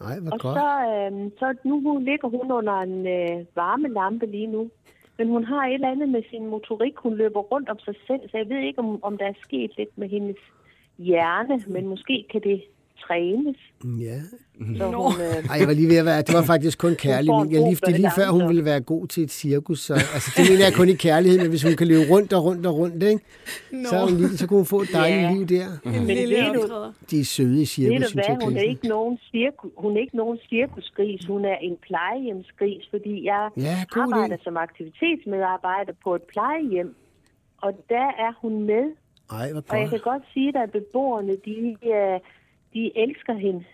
[0.00, 0.56] Nej, hvor Og godt.
[0.58, 4.70] så, øh, så nu ligger hun under en øh, varmelampe lige nu.
[5.18, 6.96] Men hun har et eller andet med sin motorik.
[6.96, 9.76] Hun løber rundt om sig selv, så jeg ved ikke, om, om der er sket
[9.76, 10.36] lidt med hendes
[10.98, 12.64] hjerne, men måske kan det
[13.00, 13.56] trænes.
[14.00, 14.20] Ja.
[14.78, 17.28] Så hun, øh, Ej, jeg var lige ved at være, det var faktisk kun kærlig.
[17.28, 19.80] får en Jeg lige, det er lige før, hun ville være god til et cirkus.
[19.80, 22.44] Så, altså, det mener jeg kun i kærlighed, men hvis hun kan løbe rundt og
[22.44, 23.20] rundt og rundt, ikke?
[23.88, 25.32] Så, er hun lige, så kunne hun få et dejligt Ja.
[25.34, 25.66] liv der.
[25.84, 26.92] En Men lille ved du- optræder.
[27.10, 29.96] De er søde i ved cirkus, du hvad, jeg, hun er ikke nogen, cirkus, hun
[29.96, 34.44] er ikke nogen cirkusgris, hun er en plejehjemsgris, fordi jeg Ja, arbejder idé.
[34.44, 36.94] som aktivitetsmedarbejder på et plejehjem,
[37.62, 38.84] og der er hun med.
[39.30, 40.02] Ej, hvor Og jeg kan godt.
[40.02, 41.58] godt sige, at beboerne, de,
[41.94, 42.20] øh,
[42.74, 43.64] de elsker hende.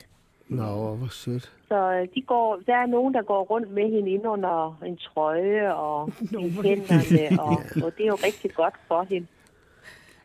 [0.48, 1.52] Nå, hvor sødt.
[1.68, 4.96] Så øh, de går, der er nogen, der går rundt med hende ind under en
[4.96, 7.50] trøje og i hænderne, og,
[7.84, 9.26] og det er jo rigtig godt for hende.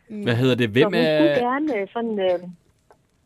[0.08, 0.64] Hvad hedder det?
[0.68, 2.18] Så Hvem hun skulle er, gerne øh, sådan...
[2.20, 2.48] Øh,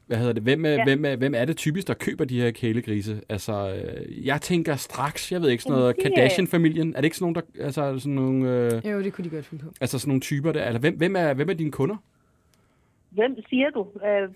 [0.07, 0.43] hvad hedder det?
[0.43, 0.85] Hvem er, Ja.
[0.85, 3.21] hvem, er, hvem er det typisk, der køber de her kælegrise?
[3.29, 6.93] Altså, øh, jeg tænker straks, jeg ved ikke, sådan noget er- Kardashian-familien.
[6.93, 9.47] Er det ikke sådan nogle, der, altså sådan nogle, øh, Jo, det kunne de godt
[9.47, 9.71] finde på.
[9.81, 10.65] altså sådan nogle typer der?
[10.67, 11.97] Eller hvem, hvem, er, hvem er dine kunder?
[13.11, 13.87] hvem siger du?
[14.07, 14.29] Øh,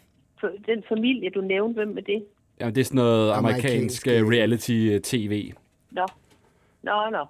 [0.67, 2.25] den familie, du nævnte, hvem er det?
[2.61, 5.53] Jamen, det er sådan noget amerikansk Amerikansk, øh, reality-tv.
[5.91, 6.07] Nå,
[6.83, 7.25] nå, nå.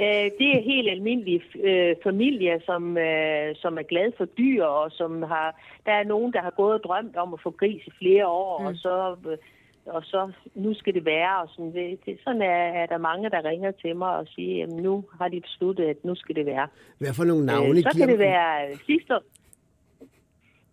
[0.00, 4.90] Øh, det er helt almindelige øh, familier, som, øh, som er glade for dyr, og
[4.90, 7.90] som har, der er nogen, der har gået og drømt om at få gris i
[7.98, 8.66] flere år, mm.
[8.66, 9.38] og så øh,
[9.86, 13.30] og så nu skal det være, og sådan, det, det, sådan er, er der mange,
[13.30, 16.46] der ringer til mig og siger, at nu har de besluttet, at nu skal det
[16.46, 16.68] være.
[16.98, 19.14] Hvad for nogle Øh, navne så giver kan det være sidste.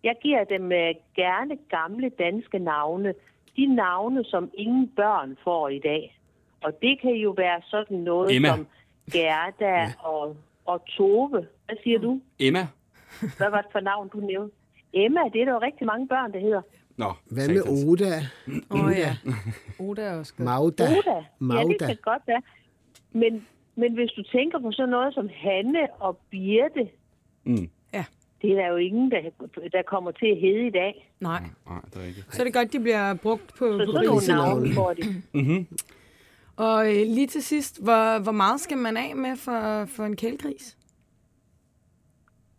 [0.04, 3.14] Jeg giver dem øh, gerne gamle danske navne.
[3.56, 6.18] De navne, som ingen børn får i dag.
[6.62, 8.48] Og det kan jo være sådan noget Emma.
[8.48, 8.66] som
[9.12, 9.92] Gerda ja.
[9.98, 11.46] og, og Tove.
[11.66, 12.20] Hvad siger du?
[12.38, 12.66] Emma?
[13.36, 14.56] Hvad var det for navn, du nævnte?
[14.92, 16.62] Emma, det er der jo rigtig mange børn, der hedder.
[16.96, 17.84] Nå, Hvad med satans.
[17.84, 18.06] Oda?
[18.70, 19.16] Åh oh, ja.
[19.80, 20.44] Oda er også godt.
[20.44, 20.84] Magda?
[20.98, 21.10] Oda.
[21.14, 21.86] Ja, det Magda.
[21.86, 22.42] kan godt være.
[23.12, 26.88] Men, men hvis du tænker på sådan noget som Hanne og Birte,
[27.44, 27.70] Mm.
[27.94, 28.04] Ja.
[28.42, 29.20] Det er der jo ingen, der,
[29.72, 31.12] der kommer til at hedde i dag.
[31.20, 31.42] Nej.
[31.66, 32.24] Nej, det er ikke.
[32.30, 35.02] Så er det godt, de bliver brugt på, Så på sådan nogle navne får de.
[35.32, 35.66] Mm-hmm.
[36.56, 40.16] Og øh, lige til sidst, hvor, hvor meget skal man af med for, for en
[40.16, 40.78] kælegris?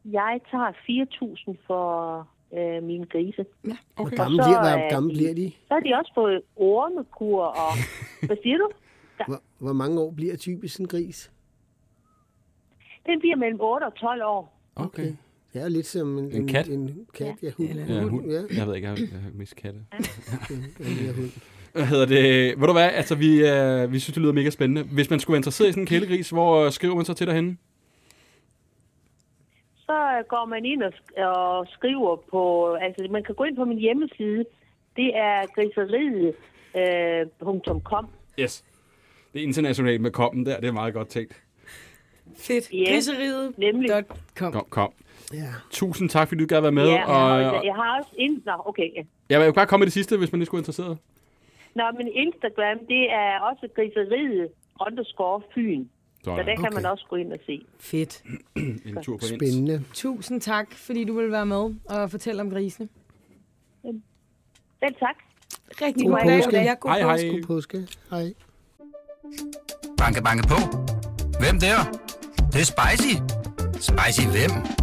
[0.06, 3.46] Jeg tager 4.000 for øh, mine grise.
[3.68, 3.78] Ja.
[3.96, 4.18] Hvor Okay.
[4.18, 5.52] gamle Og så bliver, er hvor gamle de- bliver de?
[5.68, 7.72] Så har de også fået ormekur og...
[8.28, 8.70] Hvad siger du?
[9.28, 11.32] Hvor, hvor mange år bliver typisk en gris?
[13.06, 14.60] Den bliver mellem 8 og 12 år.
[14.76, 15.04] Okay.
[15.04, 15.18] Det
[15.60, 16.68] er jo lidt som en, En kat?
[16.68, 17.52] En kat, ja.
[17.58, 17.70] Hund.
[17.70, 18.32] Eller Ja, hund.
[18.32, 19.80] Ja, Jeg ved ikke, jeg har, jeg har mest katte.
[20.80, 21.32] ja, hund.
[21.74, 22.60] Hvad hedder det?
[22.60, 22.90] Ved du hvad?
[22.94, 24.84] Altså, vi, øh, vi synes, det lyder mega spændende.
[24.84, 27.28] Hvis man skulle være interesseret i sådan en kælegris, hvor øh, skriver man så til
[27.28, 27.58] derhenne?
[29.76, 32.74] Så øh, går man ind og, sk- og skriver på...
[32.74, 34.46] Altså, man kan gå ind på min hjemmeside.
[34.96, 38.08] Det er griseriet.com.
[38.40, 38.64] Yes.
[39.34, 40.60] Det er internationalt med kommen der.
[40.60, 41.42] Det er meget godt tænkt.
[42.38, 42.74] Fedt.
[42.74, 43.00] Ja,
[43.58, 43.90] nemlig.
[43.90, 44.52] Griseriet.com.
[44.54, 44.92] Kom, kom.
[45.34, 45.48] Ja.
[45.72, 46.88] Tusind tak, fordi du gad være med.
[46.90, 48.12] Ja, og, og jeg, jeg har også...
[48.18, 48.42] Ind...
[48.46, 48.90] Nå, okay.
[48.96, 49.02] Ja.
[49.30, 50.98] jeg vil bare komme med det sidste, hvis man lige skulle interesseret.
[51.76, 54.48] Nå, men Instagram, det er også griseriet
[54.88, 55.86] underscore Fyn.
[56.24, 56.56] Så der Sådan.
[56.58, 56.76] kan Okay.
[56.76, 57.62] man også gå ind og se.
[57.80, 58.24] Fedt.
[58.86, 59.26] En tur på.
[59.26, 59.84] Spændende.
[59.94, 62.90] Tusind tak, fordi du vil være med og fortælle om grisene.
[64.80, 65.16] Selv tak.
[65.82, 66.58] Rigtig God god påske.
[66.58, 67.12] Ja, god Hej, hej.
[67.12, 67.32] påske.
[67.32, 67.88] God påske.
[68.10, 68.34] Hej.
[69.98, 70.60] Banke, banke på.
[71.40, 71.78] Hvem der?
[72.36, 73.14] Det, det er spicy.
[73.90, 74.83] Spicy hvem?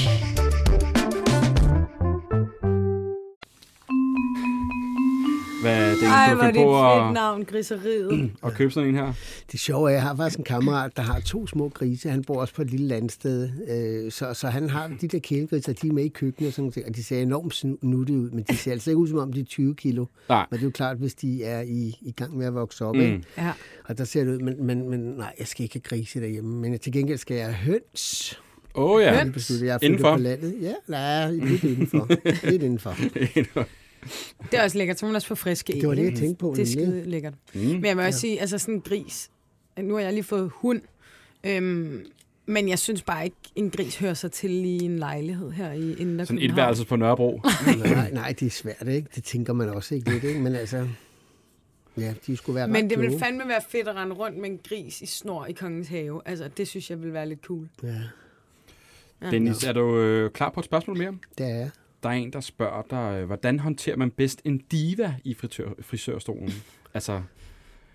[5.61, 8.31] Hvad det Ej, er, hvor du er det et fedt navn, griseriet.
[8.45, 9.13] at købe sådan en her?
[9.51, 12.09] Det sjove er, at jeg har faktisk en kammerat, der har to små grise.
[12.09, 13.49] Han bor også på et lille landsted.
[13.69, 16.71] Øh, så, så han har de der kælegriser, de er med i køkkenet og sådan
[16.75, 16.87] noget.
[16.87, 19.39] Og de ser enormt nuttige ud, men de ser altså ikke ud, som om de
[19.39, 20.05] er 20 kilo.
[20.29, 20.45] Nej.
[20.51, 22.95] Men det er jo klart, hvis de er i, i gang med at vokse op.
[22.95, 23.01] Mm.
[23.01, 23.23] Ikke?
[23.37, 23.51] Ja.
[23.85, 26.55] Og der ser det ud, men, men, men nej, jeg skal ikke have grise derhjemme.
[26.61, 28.39] Men til gengæld skal jeg have høns.
[28.75, 29.13] Åh oh, ja.
[29.13, 30.15] Jeg besluttede, jeg er Indenfor?
[30.15, 30.55] på landet.
[30.61, 32.07] Ja, nej, lidt indenfor.
[32.49, 32.95] lidt indenfor.
[34.51, 35.81] Det er også lækkert, så må man også få friske æg.
[35.81, 37.33] Det var det, jeg tænkte på, Det er skide lækkert.
[37.53, 37.61] Mm.
[37.61, 39.29] Men jeg må også sige, altså sådan en gris.
[39.81, 40.81] Nu har jeg lige fået hund.
[41.43, 42.05] Øhm,
[42.45, 45.93] men jeg synes bare ikke, en gris hører sig til i en lejlighed her i
[45.93, 47.41] Indre Sådan et værelse på Nørrebro.
[47.77, 49.07] nej, nej, det er svært, ikke?
[49.15, 50.39] Det tænker man også ikke lidt, ikke?
[50.39, 50.87] Men altså,
[51.97, 53.19] ja, de skulle være Men det vil kloge.
[53.19, 56.21] fandme være fedt at rende rundt med en gris i snor i kongens have.
[56.25, 57.69] Altså, det synes jeg vil være lidt cool.
[57.83, 61.17] Ja, Dennis, er du øh, klar på et spørgsmål mere?
[61.37, 61.69] det er jeg.
[62.03, 65.69] Der er en, der spørger dig, øh, hvordan håndterer man bedst en diva i fritør,
[65.81, 66.51] frisørstolen?
[66.93, 67.21] Altså,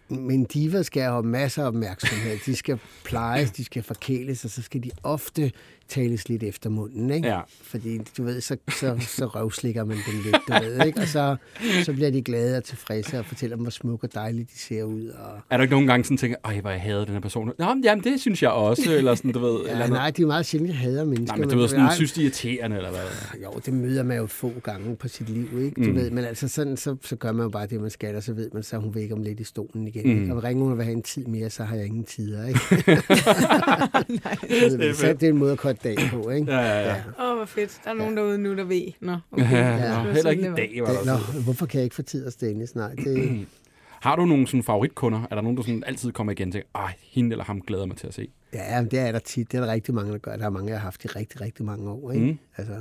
[0.09, 2.39] Men diva skal have masser af opmærksomhed.
[2.47, 5.53] De skal plejes, de skal forkæles, og så skal de ofte
[5.89, 7.29] tales lidt efter munden, ikke?
[7.29, 7.41] Ja.
[7.63, 11.01] Fordi, du ved, så, så, så røvslikker man dem lidt, du ved, ikke?
[11.01, 11.37] Og så,
[11.85, 14.83] så bliver de glade og tilfredse og fortæller dem, hvor smuk og dejligt de ser
[14.83, 15.09] ud.
[15.09, 17.53] Og, er der ikke nogen gange sådan tænker, ej, hvor jeg hader den her person?
[17.59, 19.61] Nå, men jamen, det synes jeg også, eller sådan, du ved.
[19.67, 21.37] ja, eller nej, de er meget sjældent, jeg hader mennesker.
[21.37, 23.01] Nej, men du ved, sådan, nej, synes de er irriterende, eller hvad?
[23.45, 25.85] Jo, det møder man jo få gange på sit liv, ikke?
[25.85, 25.97] Du Mm.
[25.97, 28.33] ved, men altså sådan, så, så gør man jo bare det, man skal, og så
[28.33, 30.25] ved man, så hun væk om lidt i stolen igen.
[30.25, 30.31] Mm.
[30.31, 32.61] Og ringer hun og vil have en tid mere, så har jeg ingen tider, ikke?
[34.79, 36.53] det, er så det er en måde at dag på, ikke?
[36.53, 36.97] Ja, ja, ja.
[37.21, 37.81] Åh, oh, hvor fedt.
[37.85, 38.93] Der er nogen derude nu, der ved.
[39.01, 39.51] Nå, okay.
[39.53, 40.87] Ja, Det var Nå, heller ikke det i var.
[40.87, 42.75] dag, var der Nå, hvorfor kan jeg ikke få tid hos Dennis?
[42.75, 43.47] Nej, det,
[44.01, 45.23] Har du nogle sådan favoritkunder?
[45.31, 47.87] Er der nogen, der sådan altid kommer igen og tænker, ej, hende eller ham glæder
[47.87, 48.29] mig til at se?
[48.53, 49.53] ja, men det er der tit.
[49.53, 50.37] Det er der rigtig mange, der gør.
[50.37, 52.27] Der er mange, jeg har haft i rigtig, rigtig mange år, ikke?
[52.27, 52.39] Mm.
[52.57, 52.75] Altså,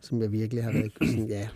[0.00, 1.48] som jeg virkelig har været sådan, ja,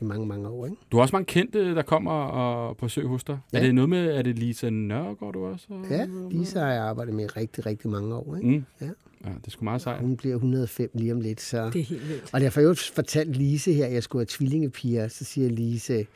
[0.00, 0.76] i mange, mange år, ikke?
[0.92, 3.38] Du har også mange kendte, der kommer og på besøg hos dig.
[3.52, 3.58] Ja.
[3.58, 5.66] Er det noget med, er det Lisa Nørgaard, du også?
[5.90, 8.48] Ja, Lisa har jeg arbejdet med i rigtig, rigtig mange år, ikke?
[8.48, 8.64] Mm.
[8.80, 8.90] Ja.
[9.24, 10.00] Ja, det sgu meget sejt.
[10.00, 11.70] Hun bliver 105 lige om lidt, så...
[11.70, 12.30] Det er helt vildt.
[12.32, 15.08] Og derfor har jeg jo fortalt Lise her, at jeg skulle have tvillingepiger.
[15.08, 16.06] Så siger Lise,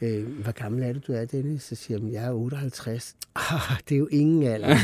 [0.00, 1.62] øh, hvor gammel er du, du er, Dennis?
[1.62, 3.16] Så siger hun, jeg er 58.
[3.34, 4.76] Ah, det er jo ingen alder.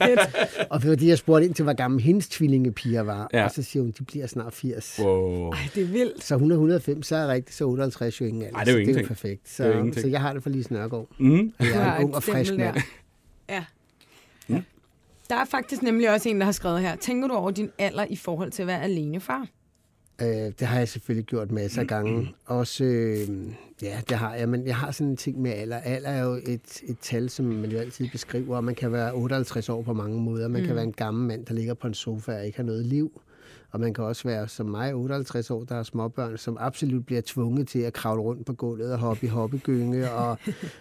[0.70, 3.28] og fordi jeg spurgte ind til, hvor gammel hendes tvillingepiger var.
[3.32, 3.38] Ja.
[3.38, 3.44] Ja.
[3.44, 5.00] Og så siger hun, de bliver snart 80.
[5.02, 5.50] Wow.
[5.50, 6.24] Ej, det er vildt.
[6.24, 8.56] Så hun er 105, så er rigtigt, så 58 jo ingen alder.
[8.58, 9.04] Ej, det er jo så det er ingenting.
[9.04, 9.48] jo perfekt.
[9.48, 11.06] Så, Det er jo så jeg har det for Lise Nørgaard.
[11.18, 11.52] Mm.
[11.58, 12.74] Og jeg er en ung og frisk mand.
[12.74, 12.80] der.
[13.48, 13.64] Ja.
[15.30, 16.96] Der er faktisk nemlig også en, der har skrevet her.
[16.96, 19.46] Tænker du over din alder i forhold til at være alene far?
[20.22, 22.34] Øh, det har jeg selvfølgelig gjort masser af gange.
[22.46, 23.28] Også, øh,
[23.82, 25.76] ja, det har jeg, men jeg har sådan en ting med alder.
[25.76, 29.14] Alder er jo et, et tal, som man jo altid beskriver, og man kan være
[29.14, 30.48] 58 år på mange måder.
[30.48, 30.66] Man mm.
[30.66, 33.20] kan være en gammel mand, der ligger på en sofa og ikke har noget liv.
[33.72, 37.22] Og man kan også være som mig, 58 år, der har småbørn, som absolut bliver
[37.24, 40.38] tvunget til at kravle rundt på gulvet og hoppe i hoppegynge og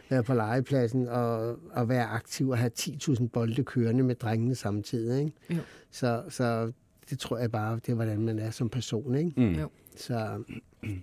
[0.09, 5.19] være på legepladsen og, og være aktiv og have 10.000 bolde kørende med drengene samtidig.
[5.19, 5.33] Ikke?
[5.49, 5.57] Jo.
[5.91, 6.71] Så, så
[7.09, 9.15] det tror jeg bare, det er, hvordan man er som person.
[9.15, 9.31] Ikke?
[9.37, 9.53] Mm.
[9.53, 9.69] Jo.
[9.97, 10.43] Så,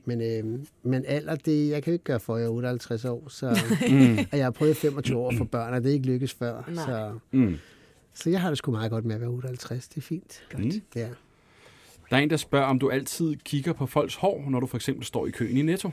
[0.05, 3.29] men, øh, men alder, det, jeg kan ikke gøre for, at jeg er 58 år,
[3.29, 3.47] så,
[4.33, 6.63] og jeg har prøvet 25 år for børn, og det er ikke lykkes før.
[6.75, 6.85] Nej.
[6.85, 7.57] Så, Mm.
[8.15, 10.43] så jeg har det sgu meget godt med at være 58, det er fint.
[10.59, 10.71] Mm.
[10.97, 11.09] Ja.
[12.11, 14.77] Der er en, der spørger, om du altid kigger på folks hår, når du for
[14.77, 15.91] eksempel står i køen i Netto.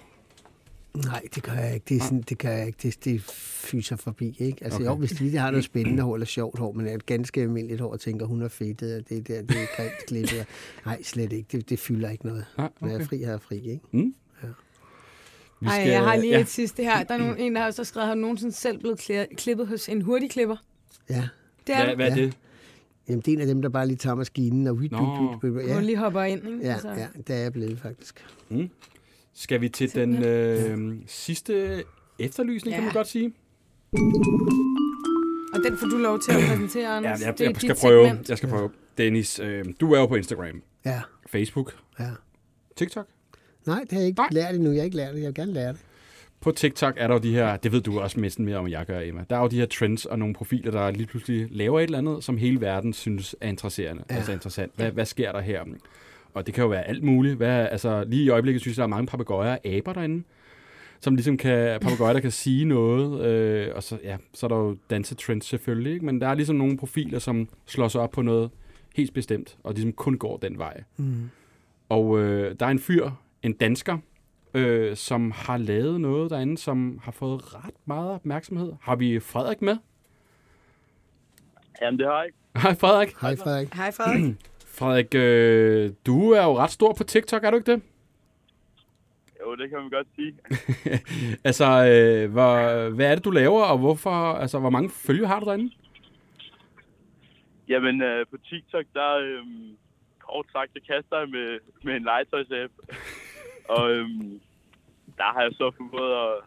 [0.95, 1.85] Nej, det gør jeg ikke.
[1.89, 2.77] Det, er sådan, det gør jeg ikke.
[2.83, 3.21] Det, det
[3.65, 4.63] fyser forbi, ikke?
[4.63, 4.85] Altså, Okay.
[4.89, 7.41] jo, hvis de lige har noget spændende hår eller sjovt hår, men er et ganske
[7.41, 10.45] almindeligt hår, og tænker, hun er fedtet, og det der, det er grimt klippet.
[10.85, 11.47] Nej, slet ikke.
[11.57, 12.45] Det, det fylder ikke noget.
[12.57, 13.03] Ah, Når jeg okay.
[13.03, 14.13] er fri, her er fri, ikke?
[15.61, 16.39] Vi Ej, jeg har lige ja.
[16.39, 17.03] et sidste her.
[17.03, 19.89] Der er nogen, en, der har så skrevet, har du nogensinde selv blevet klippet hos
[19.89, 20.55] en hurtigklipper?
[21.09, 21.27] Ja.
[21.67, 22.21] Det er Hvad, hvad er Ja.
[22.21, 22.37] det?
[23.09, 24.77] Jamen, det er en af dem, der bare lige tager maskinen og...
[24.83, 26.59] Ja, du lige hopper ind, ikke?
[26.63, 28.25] ja, Altså, ja, det er jeg blevet, faktisk.
[29.35, 31.83] Skal vi til den øh, sidste
[32.19, 32.75] efterlysning, ja.
[32.75, 32.85] kan Ja.
[32.85, 33.33] man godt sige?
[35.53, 37.21] Og den får du lov til at præsentere, Ja, Anders.
[37.21, 38.05] jeg, Det er jeg skal prøve.
[38.07, 38.29] segment.
[38.29, 38.69] Jeg skal prøve.
[38.97, 42.09] Dennis, øh, du er jo på Instagram, Ja, Facebook, ja.
[42.75, 43.07] TikTok.
[43.65, 44.27] Nej, det har jeg ikke Nej.
[44.31, 44.71] lært endnu.
[44.71, 45.19] Jeg har ikke lært det.
[45.19, 45.79] Jeg vil gerne lære det.
[46.41, 48.71] På TikTok er der jo de her, det ved du også næsten mere om, end
[48.71, 49.25] jeg gør, Emma.
[49.29, 51.97] Der er jo de her trends og nogle profiler, der lige pludselig laver et eller
[51.97, 54.03] andet, som hele verden synes er interesserende.
[54.09, 54.13] Ja.
[54.13, 54.17] Ja.
[54.17, 54.71] Altså interessant.
[54.75, 55.63] Hvad, hvad sker der her?
[56.33, 57.35] Og det kan jo være alt muligt.
[57.35, 60.23] Hvad, altså, lige i øjeblikket synes jeg, der er mange papegøjer og aber derinde,
[60.99, 63.25] som ligesom kan, papegøjer, der kan sige noget.
[63.25, 66.05] Øh, og så, ja, så er der jo dansetrends selvfølgelig, ikke?
[66.05, 68.49] men der er ligesom nogle profiler, som slår sig op på noget
[68.95, 70.83] helt bestemt, og ligesom kun går den vej.
[70.97, 71.29] Mm.
[71.89, 73.09] Og øh, der er en fyr,
[73.43, 73.97] en dansker,
[74.53, 78.73] øh, som har lavet noget derinde, som har fået ret meget opmærksomhed.
[78.81, 79.77] Har vi Frederik med?
[81.81, 82.37] Jamen, det har jeg ikke.
[82.55, 83.15] Hej Frederik.
[83.21, 83.73] Hej, Frederik.
[83.73, 84.35] Hej, Frederik.
[84.79, 87.81] Frederik, øh, du er jo ret stor på TikTok, er du ikke det?
[89.41, 90.33] Jo, det kan man godt sige.
[91.47, 95.39] Altså, øh, hvor, hvad er det, du laver, og hvorfor, altså, hvor mange følgere har
[95.39, 95.73] du derinde?
[97.67, 99.43] Jamen, øh, på TikTok, der øh,
[100.19, 102.73] kort sagt, så kaster jeg med, med en legetøjsapp.
[103.77, 104.09] og øh,
[105.17, 106.43] der har jeg så fået, og,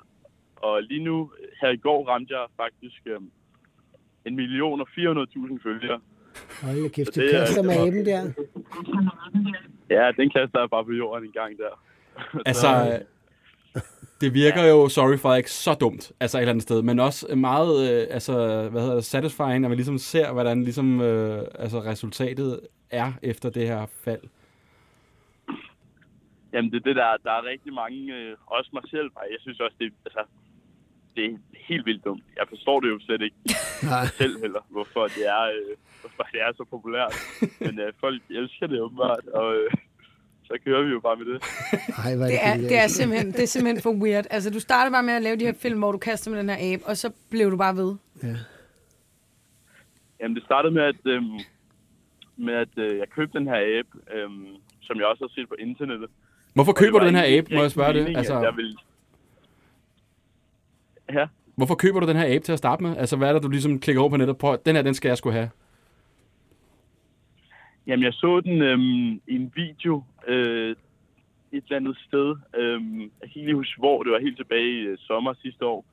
[0.57, 3.21] og lige nu, her i går, ramte jeg faktisk øh,
[4.25, 6.01] en million og 400.000 følgere.
[6.63, 8.33] Hold da kæft, du det er- kaster med aben der.
[9.91, 11.83] Ja, den kaster jeg bare på jorden en gang der.
[12.47, 13.01] Altså,
[14.21, 17.91] det virker jo, sorry Frederik, så dumt, altså et eller andet sted, men også meget,
[17.93, 22.61] øh, altså, hvad hedder det, satisfying, at man ligesom ser, hvordan ligesom, øh, altså, resultatet
[22.91, 24.21] er efter det her fald.
[26.53, 29.39] Jamen, det er det, der, der er rigtig mange, øh, også mig selv, og jeg
[29.41, 30.21] synes også, det, altså,
[31.17, 31.37] det er
[31.69, 32.25] helt vildt dumt.
[32.37, 33.37] Jeg forstår det jo slet ikke
[33.93, 34.07] Nej.
[34.07, 37.15] selv heller, hvorfor det er, øh, hvorfor det er så populært.
[37.61, 39.71] Men øh, folk elsker det åbenbart, og øh,
[40.45, 41.43] så kører vi jo bare med det.
[42.05, 44.27] Ej, er Det er, det, er simpelthen, det er simpelthen for weird.
[44.31, 46.49] Altså, du startede bare med at lave de her film, hvor du kaster med den
[46.49, 47.95] her abe, og så blev du bare ved.
[48.23, 48.37] Ja.
[50.21, 51.23] Jamen, det startede med, at, øh,
[52.37, 54.31] med, at øh, jeg købte den her app, øh,
[54.83, 56.11] som jeg også har set på internettet.
[56.55, 58.17] Hvorfor det køber du den her abe, må jeg spørge det?
[58.17, 58.77] Altså, Jeg ville...
[61.17, 62.97] Ja, hvorfor køber du den her abe til at starte med?
[62.97, 64.57] Altså, hvad er det, du ligesom klikker over på nettet på?
[64.67, 65.51] Den her, den skal jeg skulle have.
[67.87, 70.77] Jamen, jeg så den øhm, i en video øh,
[71.53, 72.37] et eller andet sted.
[72.57, 74.03] Øhm, jeg kan ikke lige huske, hvor.
[74.03, 75.85] Det var helt tilbage i øh, sommer sidste år.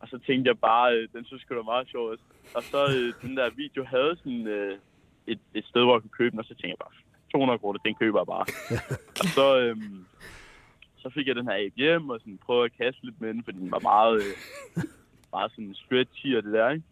[0.00, 2.08] Og så tænkte jeg bare, øh, den synes jeg var meget sjov.
[2.08, 2.24] også.
[2.54, 4.78] Og så øh, den der video havde sådan øh,
[5.26, 6.38] et, et sted, hvor jeg kunne købe den.
[6.38, 6.94] Og så tænkte jeg bare,
[7.32, 8.46] 200 kroner, den køber jeg bare.
[9.20, 10.06] og så, øhm,
[10.96, 13.44] så fik jeg den her app hjem og sådan prøvede at kaste lidt med den,
[13.44, 14.82] fordi den var meget, øh,
[15.34, 16.84] meget sådan stretchy og det der, ikke?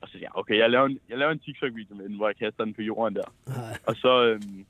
[0.00, 2.28] Og så tænkte jeg, okay, jeg laver en, jeg laver en TikTok-video med den, hvor
[2.28, 3.28] jeg kaster den på jorden der.
[3.86, 4.66] Og så, øhm,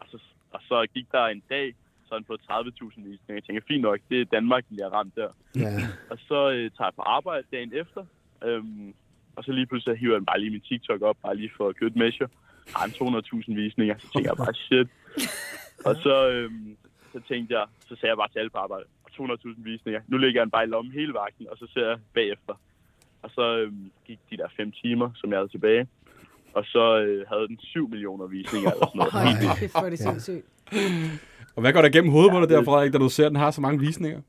[0.00, 0.18] og så,
[0.50, 3.18] og så gik der en dag, så har den fået 30.000 visninger.
[3.28, 5.30] Jeg tænker, fint nok, det er Danmark, der bliver ramt der.
[5.56, 5.72] Ja.
[6.10, 8.04] Og så øh, tager jeg på arbejde dagen efter,
[8.44, 8.94] øhm,
[9.36, 11.78] og så lige pludselig hiver jeg den bare lige min TikTok op, bare lige for
[11.80, 12.28] good measure.
[12.76, 14.88] Har en 200.000 visninger, så tænker jeg bare, shit.
[15.88, 16.76] Og så, øhm,
[17.12, 20.00] så tænkte jeg, så sagde jeg bare til alle på arbejde, 200.000 visninger.
[20.08, 22.54] Nu ligger jeg den bare i lommen hele vagten, og så ser jeg bagefter.
[23.22, 25.88] Og så øhm, gik de der fem timer, som jeg havde tilbage.
[26.54, 29.12] Og så øh, havde den 7 millioner visninger eller sådan noget.
[29.12, 30.46] Hold kæft, hvor er det sindssygt.
[31.56, 33.36] Og hvad går der gennem hovedet på dig der, Frederik, da du ser, at den
[33.40, 34.20] har så mange visninger?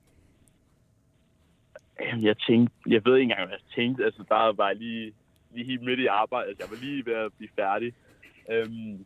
[2.01, 4.05] Jamen, jeg tænkte, jeg ved ikke engang, hvad jeg tænkte.
[4.05, 5.13] Altså, der var jeg lige,
[5.53, 6.47] lige helt midt i arbejde.
[6.49, 7.93] Altså, jeg var lige ved at blive færdig.
[8.51, 9.05] Øhm,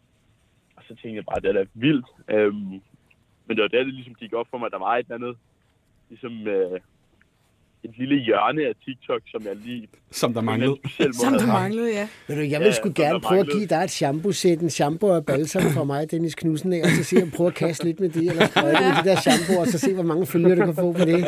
[0.76, 2.06] Og så tænkte jeg bare, det er da vildt.
[2.30, 2.82] Øhm,
[3.46, 5.16] men det var der, det ligesom gik op for mig, at der var et eller
[5.16, 5.38] andet,
[6.10, 6.80] ligesom øh,
[7.84, 10.76] et lille hjørne af TikTok, som jeg lige som der manglede.
[11.22, 11.48] Som der ramt.
[11.48, 12.08] manglede, ja.
[12.28, 13.58] Ved du, jeg Ja, vil sgu som gerne prøve at manglede.
[13.60, 17.04] give dig et shampoo-sæt, en shampoo og balsam fra mig, Dennis Knudsen, af, og så
[17.04, 19.68] se om prøve at kaste lidt med det, eller sprøjte med de der shampoo, og
[19.68, 21.26] så se, hvor mange følgere du kan få på det.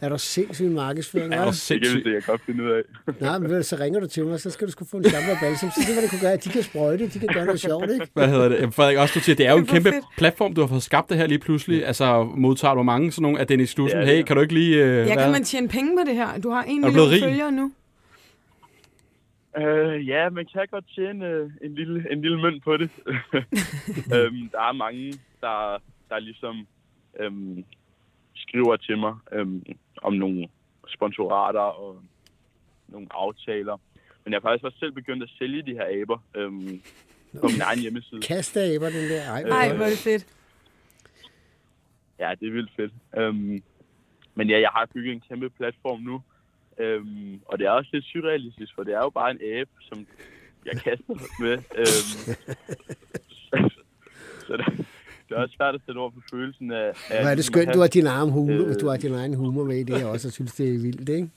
[0.00, 1.34] Er du sindssyg markedsføring?
[1.34, 2.04] Er du Det kan sindssygt?
[2.04, 2.82] se, jeg godt finde ud af.
[3.20, 5.38] Nej, men så ringer du til mig, så skal du sgu få en shampoo og
[5.42, 5.70] balsam.
[5.70, 8.06] Så det, hvad det kunne gøre, de kan sprøjte, de kan gøre noget sjovt, ikke?
[8.14, 8.74] Hvad hedder det?
[8.74, 10.04] Frederik, også du siger, det er jo en Det kæmpe fedt.
[10.16, 11.86] platform, du har fået skabt det her lige pludselig.
[11.86, 13.98] Altså, modtager du mange sådan nogle af Dennis Knudsen?
[14.00, 14.84] Ja, det Hey, kan du ikke lige...
[14.84, 16.26] Øh, Ja, kan man tjene penge på det her?
[16.42, 17.72] Du har en million følgere nu.
[19.58, 22.90] Øh, ja, man kan godt tjene øh, en lille, en lille mønt på det.
[24.16, 25.78] øhm, der er mange, der,
[26.10, 26.66] der ligesom
[27.20, 27.64] øhm,
[28.34, 29.64] skriver til mig øhm,
[30.02, 30.48] om nogle
[30.88, 32.02] sponsorater og
[32.88, 33.76] nogle aftaler.
[34.24, 36.82] Men jeg har faktisk også selv begyndt at sælge de her aber øhm,
[37.40, 38.20] på min egen hjemmeside.
[38.20, 39.22] Kasteaber, den der.
[39.30, 40.26] Ej, Nej, hvor- hvor er det fedt.
[42.18, 42.92] Ja, det er vildt fedt.
[43.18, 43.62] Øhm,
[44.34, 46.22] men ja, jeg har bygget en kæmpe platform nu.
[46.80, 50.06] Øhm, og det er også lidt surrealistisk, for det er jo bare en abe, som
[50.66, 51.52] jeg kaster med.
[51.52, 52.36] Øhm,
[54.46, 54.86] så det,
[55.28, 56.86] det er også svært at sætte over på følelsen af...
[56.86, 58.80] af Hvor er det ligesom skønt, du har din egen humor, Øh.
[58.80, 61.08] du har din egen humor med i det her også, og synes, det er vildt,
[61.08, 61.30] ikke?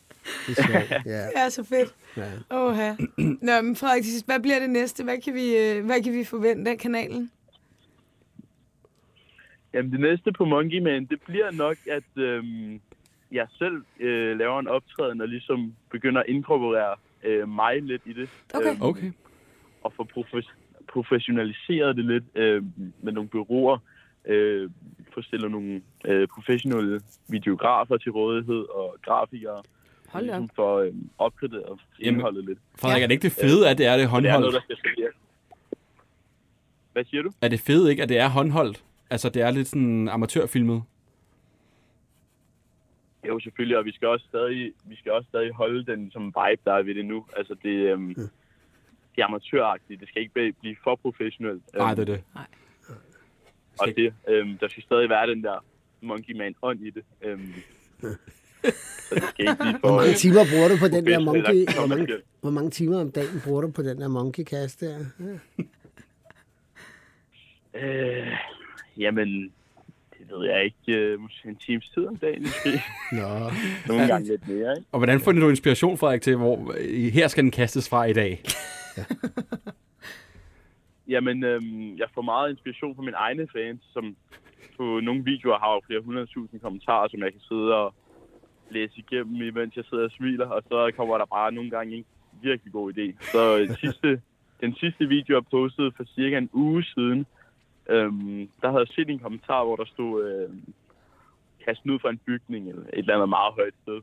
[0.47, 1.21] Det er sjovt, ja.
[1.25, 1.95] Det er så fedt.
[2.17, 2.32] ja.
[2.52, 2.95] Åh, ja.
[3.17, 5.04] Nå, men Frederik, hvad bliver det næste?
[5.04, 7.32] Hvad kan vi, øh, hvad kan vi forvente af kanalen?
[9.73, 12.80] Jamen, det næste på Monkey Man, det bliver nok, at øhm,
[13.31, 18.13] jeg selv øh, laver en optræden og ligesom begynder at inkorporere øh, mig lidt i
[18.13, 18.29] det.
[18.53, 18.69] Okay.
[18.71, 19.11] Øhm, Okay.
[19.83, 20.53] og få profes-
[20.93, 22.63] professionaliseret det lidt øh,
[23.03, 23.77] med nogle byråer.
[24.25, 24.69] Øh,
[25.13, 29.61] få stillet nogle øh, professionelle videografer til rådighed og grafikere.
[30.07, 30.39] Hold da op.
[30.39, 32.59] ligesom for øh, opgraderet indholdet lidt.
[32.81, 34.67] Frederik, er det ikke det fede, at det er det Og det er noget, håndholdt?
[34.69, 35.15] der skal serveres.
[36.93, 37.31] Hvad siger du?
[37.41, 38.83] Er det fede ikke, at det er håndholdt?
[39.09, 40.83] Altså, det er lidt sådan amatørfilmet.
[43.39, 46.62] Jo, selvfølgelig, og vi skal også stadig, vi skal også stadig holde den som vibe,
[46.65, 47.25] der er ved det nu.
[47.38, 48.15] Altså, det, øhm,
[49.15, 49.99] det er amatøragtigt.
[49.99, 51.63] Det skal ikke blive- for professionelt.
[51.75, 52.23] Nej, Øhm, det er det.
[53.80, 55.65] Og det, øhm, der skal stadig være den der
[56.02, 57.04] Monkey Man ånd i det.
[57.21, 57.54] Øhm,
[58.02, 59.88] så det skal ikke blive for...
[59.88, 61.65] Hvor mange timer bruger du på den der monkey?
[61.78, 62.08] Hvor mange,
[62.41, 64.99] hvor mange timer om dagen bruger du på den der monkey cast der?
[65.19, 65.39] Ja.
[67.75, 68.28] Øh,
[68.97, 69.54] jamen,
[70.31, 71.01] ved jeg ikke.
[71.01, 72.69] Øh, måske en times tid om dagen, måske.
[73.19, 73.27] Nå,
[73.87, 74.87] Nogle gange lidt mere, ikke?
[74.91, 76.73] Og hvordan finder du inspiration, Frederik, til, hvor
[77.09, 78.41] her skal den kastes fra i dag?
[81.13, 84.15] Jamen, øhm, jeg får meget inspiration fra mine egne fans, som
[84.77, 87.93] på nogle videoer har jo flere hundredtusind kommentarer, som jeg kan sidde og
[88.69, 92.05] læse igennem, imens jeg sidder og smiler, og så kommer der bare nogle gange en
[92.41, 93.31] virkelig god idé.
[93.31, 94.21] Så sidste,
[94.61, 97.25] den sidste video, jeg postede for cirka en uge siden,
[97.89, 100.49] øhm, der havde jeg set en kommentar, hvor der stod, øh,
[101.65, 103.99] kast ud fra en bygning, eller et eller andet meget højt sted.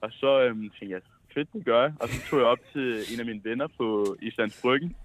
[0.00, 1.00] Og så øhm, tænkte jeg,
[1.34, 1.92] fedt, det gør jeg.
[2.00, 4.96] Og så tog jeg op til en af mine venner på Islands Bryggen,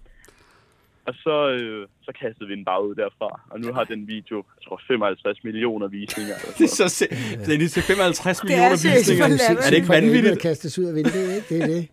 [1.06, 3.42] og så, øh, så kastede vi den bare ud derfra.
[3.50, 6.36] Og nu har den video, jeg tror, 55 millioner visninger.
[6.42, 7.08] Eller Det er så se-
[7.46, 9.28] det er lige til 55 Det er millioner visninger.
[9.28, 9.66] det.
[9.66, 10.36] Er det ikke vanvittigt?
[10.36, 11.48] at kastes ud af vinduet, ikke?
[11.50, 11.88] Det er det.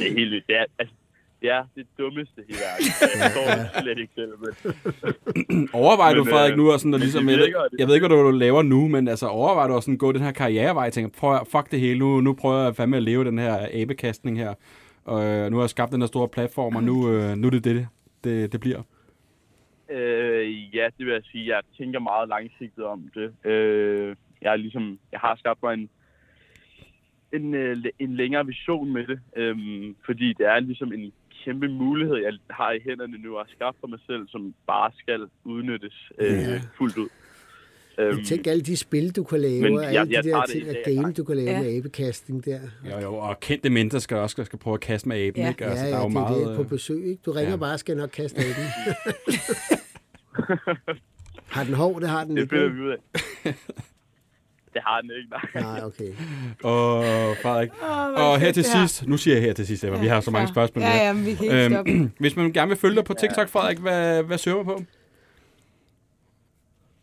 [0.00, 0.44] Det er helt.
[0.48, 0.94] Det er, altså,
[1.48, 2.86] er det dummeste i verden.
[3.00, 4.32] Jeg forstår det slet ikke selv.
[4.38, 7.70] Men Overvejer du, Men, Frederik, øh, nu og sådan, og ligesom, jeg, ved, virker, og
[7.70, 10.12] det- jeg ved ikke, hvad du laver nu, men altså, overvejer du at sådan gå
[10.12, 13.02] den her karrierevej, og tænker, prøv fuck det hele, nu, nu prøver jeg fandme at
[13.02, 14.54] leve den her abekastning her,
[15.04, 17.50] og øh, nu har jeg skabt den her store platform, og nu, øh, nu er
[17.50, 17.88] det det,
[18.24, 18.82] det, det bliver.
[19.90, 21.54] øh, ja, det vil jeg sige.
[21.54, 23.50] Jeg tænker meget langsigtet om det.
[23.50, 25.88] Øh, jeg, er ligesom, jeg har skabt mig en,
[27.32, 27.54] en,
[27.98, 31.12] en længere vision med det, øhm, fordi det er ligesom en
[31.44, 35.20] kæmpe mulighed, jeg har i hænderne nu at skaffe for mig selv, som bare skal
[35.44, 36.60] udnyttes øh, Ja.
[36.78, 37.08] fuldt ud.
[37.98, 40.28] Øhm, Jeg tænker alle de spil, du kan lave, Men og jeg- alle jeg de
[40.28, 41.62] tager der det ting, dag, game, du kan lave Ja.
[41.62, 42.60] med abekasting der.
[42.90, 45.48] Jo, jo, og kendte mennesker skal også skal prøve at kaste med aben, Ja.
[45.48, 45.64] ikke?
[45.64, 46.46] Ja, Altså, ja, der er jo det er meget...
[46.48, 47.20] det på besøg, ikke?
[47.26, 47.56] Du ringer ja.
[47.56, 48.66] bare, skal jeg nok kaste af den.
[51.54, 51.98] har den hår?
[51.98, 52.54] Det har den det ikke.
[52.56, 52.76] finder vel?
[52.76, 53.54] vi ud af.
[54.74, 55.40] Det har den ikke, nej.
[55.62, 56.12] Nej, okay.
[56.72, 57.04] Og
[57.42, 58.86] Frederik, Åh, hvor og her til her.
[58.86, 60.52] sidst, nu siger jeg her til sidst, Emma, vi har så mange klar.
[60.54, 61.90] spørgsmål Ja, ja, men vi kan ikke stoppe.
[61.90, 64.78] Øhm, hvis man gerne vil følge dig på TikTok, Frederik, hvad, hvad søger man på?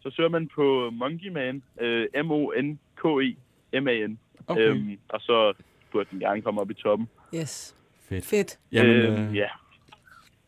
[0.02, 4.20] Så søger man på Monkey Man, øh, M-O-N-K-E-M-A-N.
[4.48, 4.62] Okay.
[4.62, 5.54] Øhm, og så
[5.92, 7.08] burde den gerne komme op i toppen.
[7.36, 7.76] Yes.
[8.10, 8.26] Fedt.
[8.26, 8.60] Fedt.
[8.72, 9.48] Jamen, øhm, øh, ja.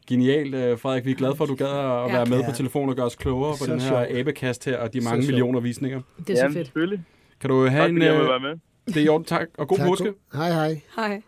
[0.07, 1.05] Genialt, øh, Frederik.
[1.05, 2.07] Vi er glade for, at du gad at Ja.
[2.07, 2.49] være med Ja.
[2.49, 4.19] på telefon og gøre os klogere på den her sjovt.
[4.19, 6.01] abekast her og de mange millioner visninger.
[6.17, 6.67] Det er så Jamen, fedt.
[6.67, 7.03] selvfølgelig.
[7.41, 8.01] Kan du have Tak en...
[8.01, 8.59] jeg Øh, være med.
[8.87, 9.47] det er i orden, tak.
[9.57, 10.13] Og god Tak, påske.
[10.33, 10.81] Hej, hej.
[10.95, 11.21] Hej.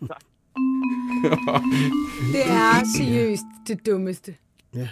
[2.32, 4.34] Det er seriøst det dummeste.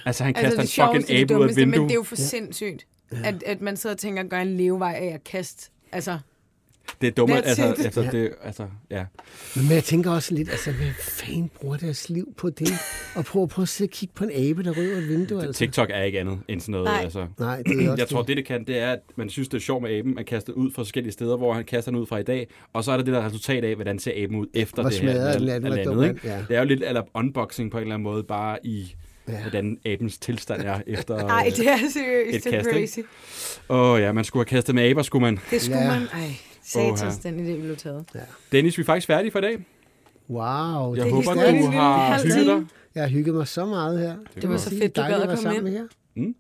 [0.07, 1.95] Altså, han Altså, kaster det en fucking abe ud af et dummeste, men det er
[1.95, 2.87] jo for sindssygt,
[3.25, 5.71] at, at man sidder og tænker, gør en levevej af at kaste.
[5.93, 6.19] Altså,
[7.01, 9.05] Det er That's altså, altså, det, altså, ja.
[9.57, 12.69] Men jeg tænker også lidt, altså, hvad fanden bruger deres liv på det?
[13.15, 15.59] Og prøv, prøv at sidde og kigge på en abe, der ryger et vindue, altså.
[15.59, 16.85] TikTok er ikke andet end sådan noget.
[16.87, 17.01] Nej.
[17.03, 17.27] Altså.
[17.39, 19.57] Nej, det er også Jeg tror, det det kan, det er, at man synes, det
[19.57, 20.15] er sjovt med aben.
[20.15, 22.49] Man kaster ud fra forskellige steder, hvor han kaster den ud fra i dag.
[22.73, 25.01] Og så er der det der resultat af, hvordan ser aben ud efter Hvor det
[25.01, 25.13] her.
[25.13, 26.21] smadret den er, er den landet, ikke?
[26.29, 26.39] ja.
[26.49, 28.95] Det er jo lidt eller unboxing på en eller anden måde, bare i
[29.29, 29.41] Ja.
[29.43, 31.17] hvordan abens tilstand er efter...
[31.27, 32.99] nej, det er seriøst, et det er kast.
[33.69, 35.39] Åh oh, ja, man skulle have kastet med aber, skulle man.
[35.51, 35.91] Det skulle Ja.
[35.99, 36.03] man...
[36.13, 38.05] Ej, satans, den idé blev taget.
[38.53, 39.65] Dennis, vi er faktisk færdige for i dag.
[40.31, 40.95] Wow.
[40.95, 41.39] Jeg det er håber, du
[41.71, 42.67] har hygget dig.
[42.95, 44.17] Jeg har hygget mig så meget her.
[44.35, 45.65] Det var så fedt, du gad at at være komme sammen ind.
[45.65, 45.73] med
[46.25, 46.33] jer.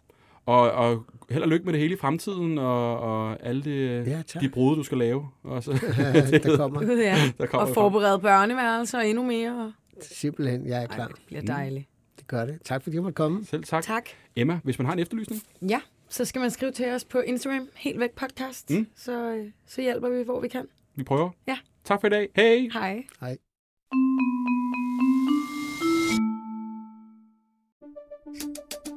[0.47, 4.22] Og, og held og lykke med det hele i fremtiden, og, og alle de, Ja,
[4.27, 4.43] tak.
[4.43, 5.29] de brud, du skal lave.
[5.45, 5.70] Og så,
[6.43, 7.16] der kommer Gud, ja.
[7.39, 9.72] der kommer Og forberede børneværelser og endnu mere.
[10.01, 11.07] simpelthen, jeg er Ej, klar.
[11.07, 11.89] det bliver dejligt.
[12.18, 12.59] Det gør det.
[12.64, 13.45] Tak fordi jeg måtte komme.
[13.45, 13.83] Selv tak.
[13.85, 14.05] Tak.
[14.37, 15.81] Emma, hvis man har en efterlysning, Ja,
[16.15, 18.71] så skal man skrive til os på Instagram, helt væk podcast.
[18.71, 18.87] Mm.
[18.97, 20.67] Så, øh, så hjælper vi, hvor vi kan.
[20.95, 21.31] vi prøver.
[21.47, 21.59] Ja.
[21.85, 22.29] Tak for i dag.
[22.37, 22.69] Hej.
[22.73, 23.05] Hej.
[23.21, 23.37] Hej.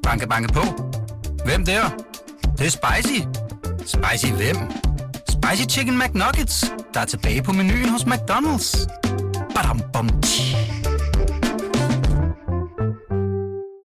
[0.04, 0.62] Banke, banke på.
[1.46, 1.90] Hvem der?
[2.42, 3.20] Det, det er spicy.
[3.80, 4.56] Spicy hvem?
[5.30, 8.88] Spicy Chicken McNuggets, der er tilbage på menuen hos McDonald's.
[9.56, 10.67] Badum, bom, tji.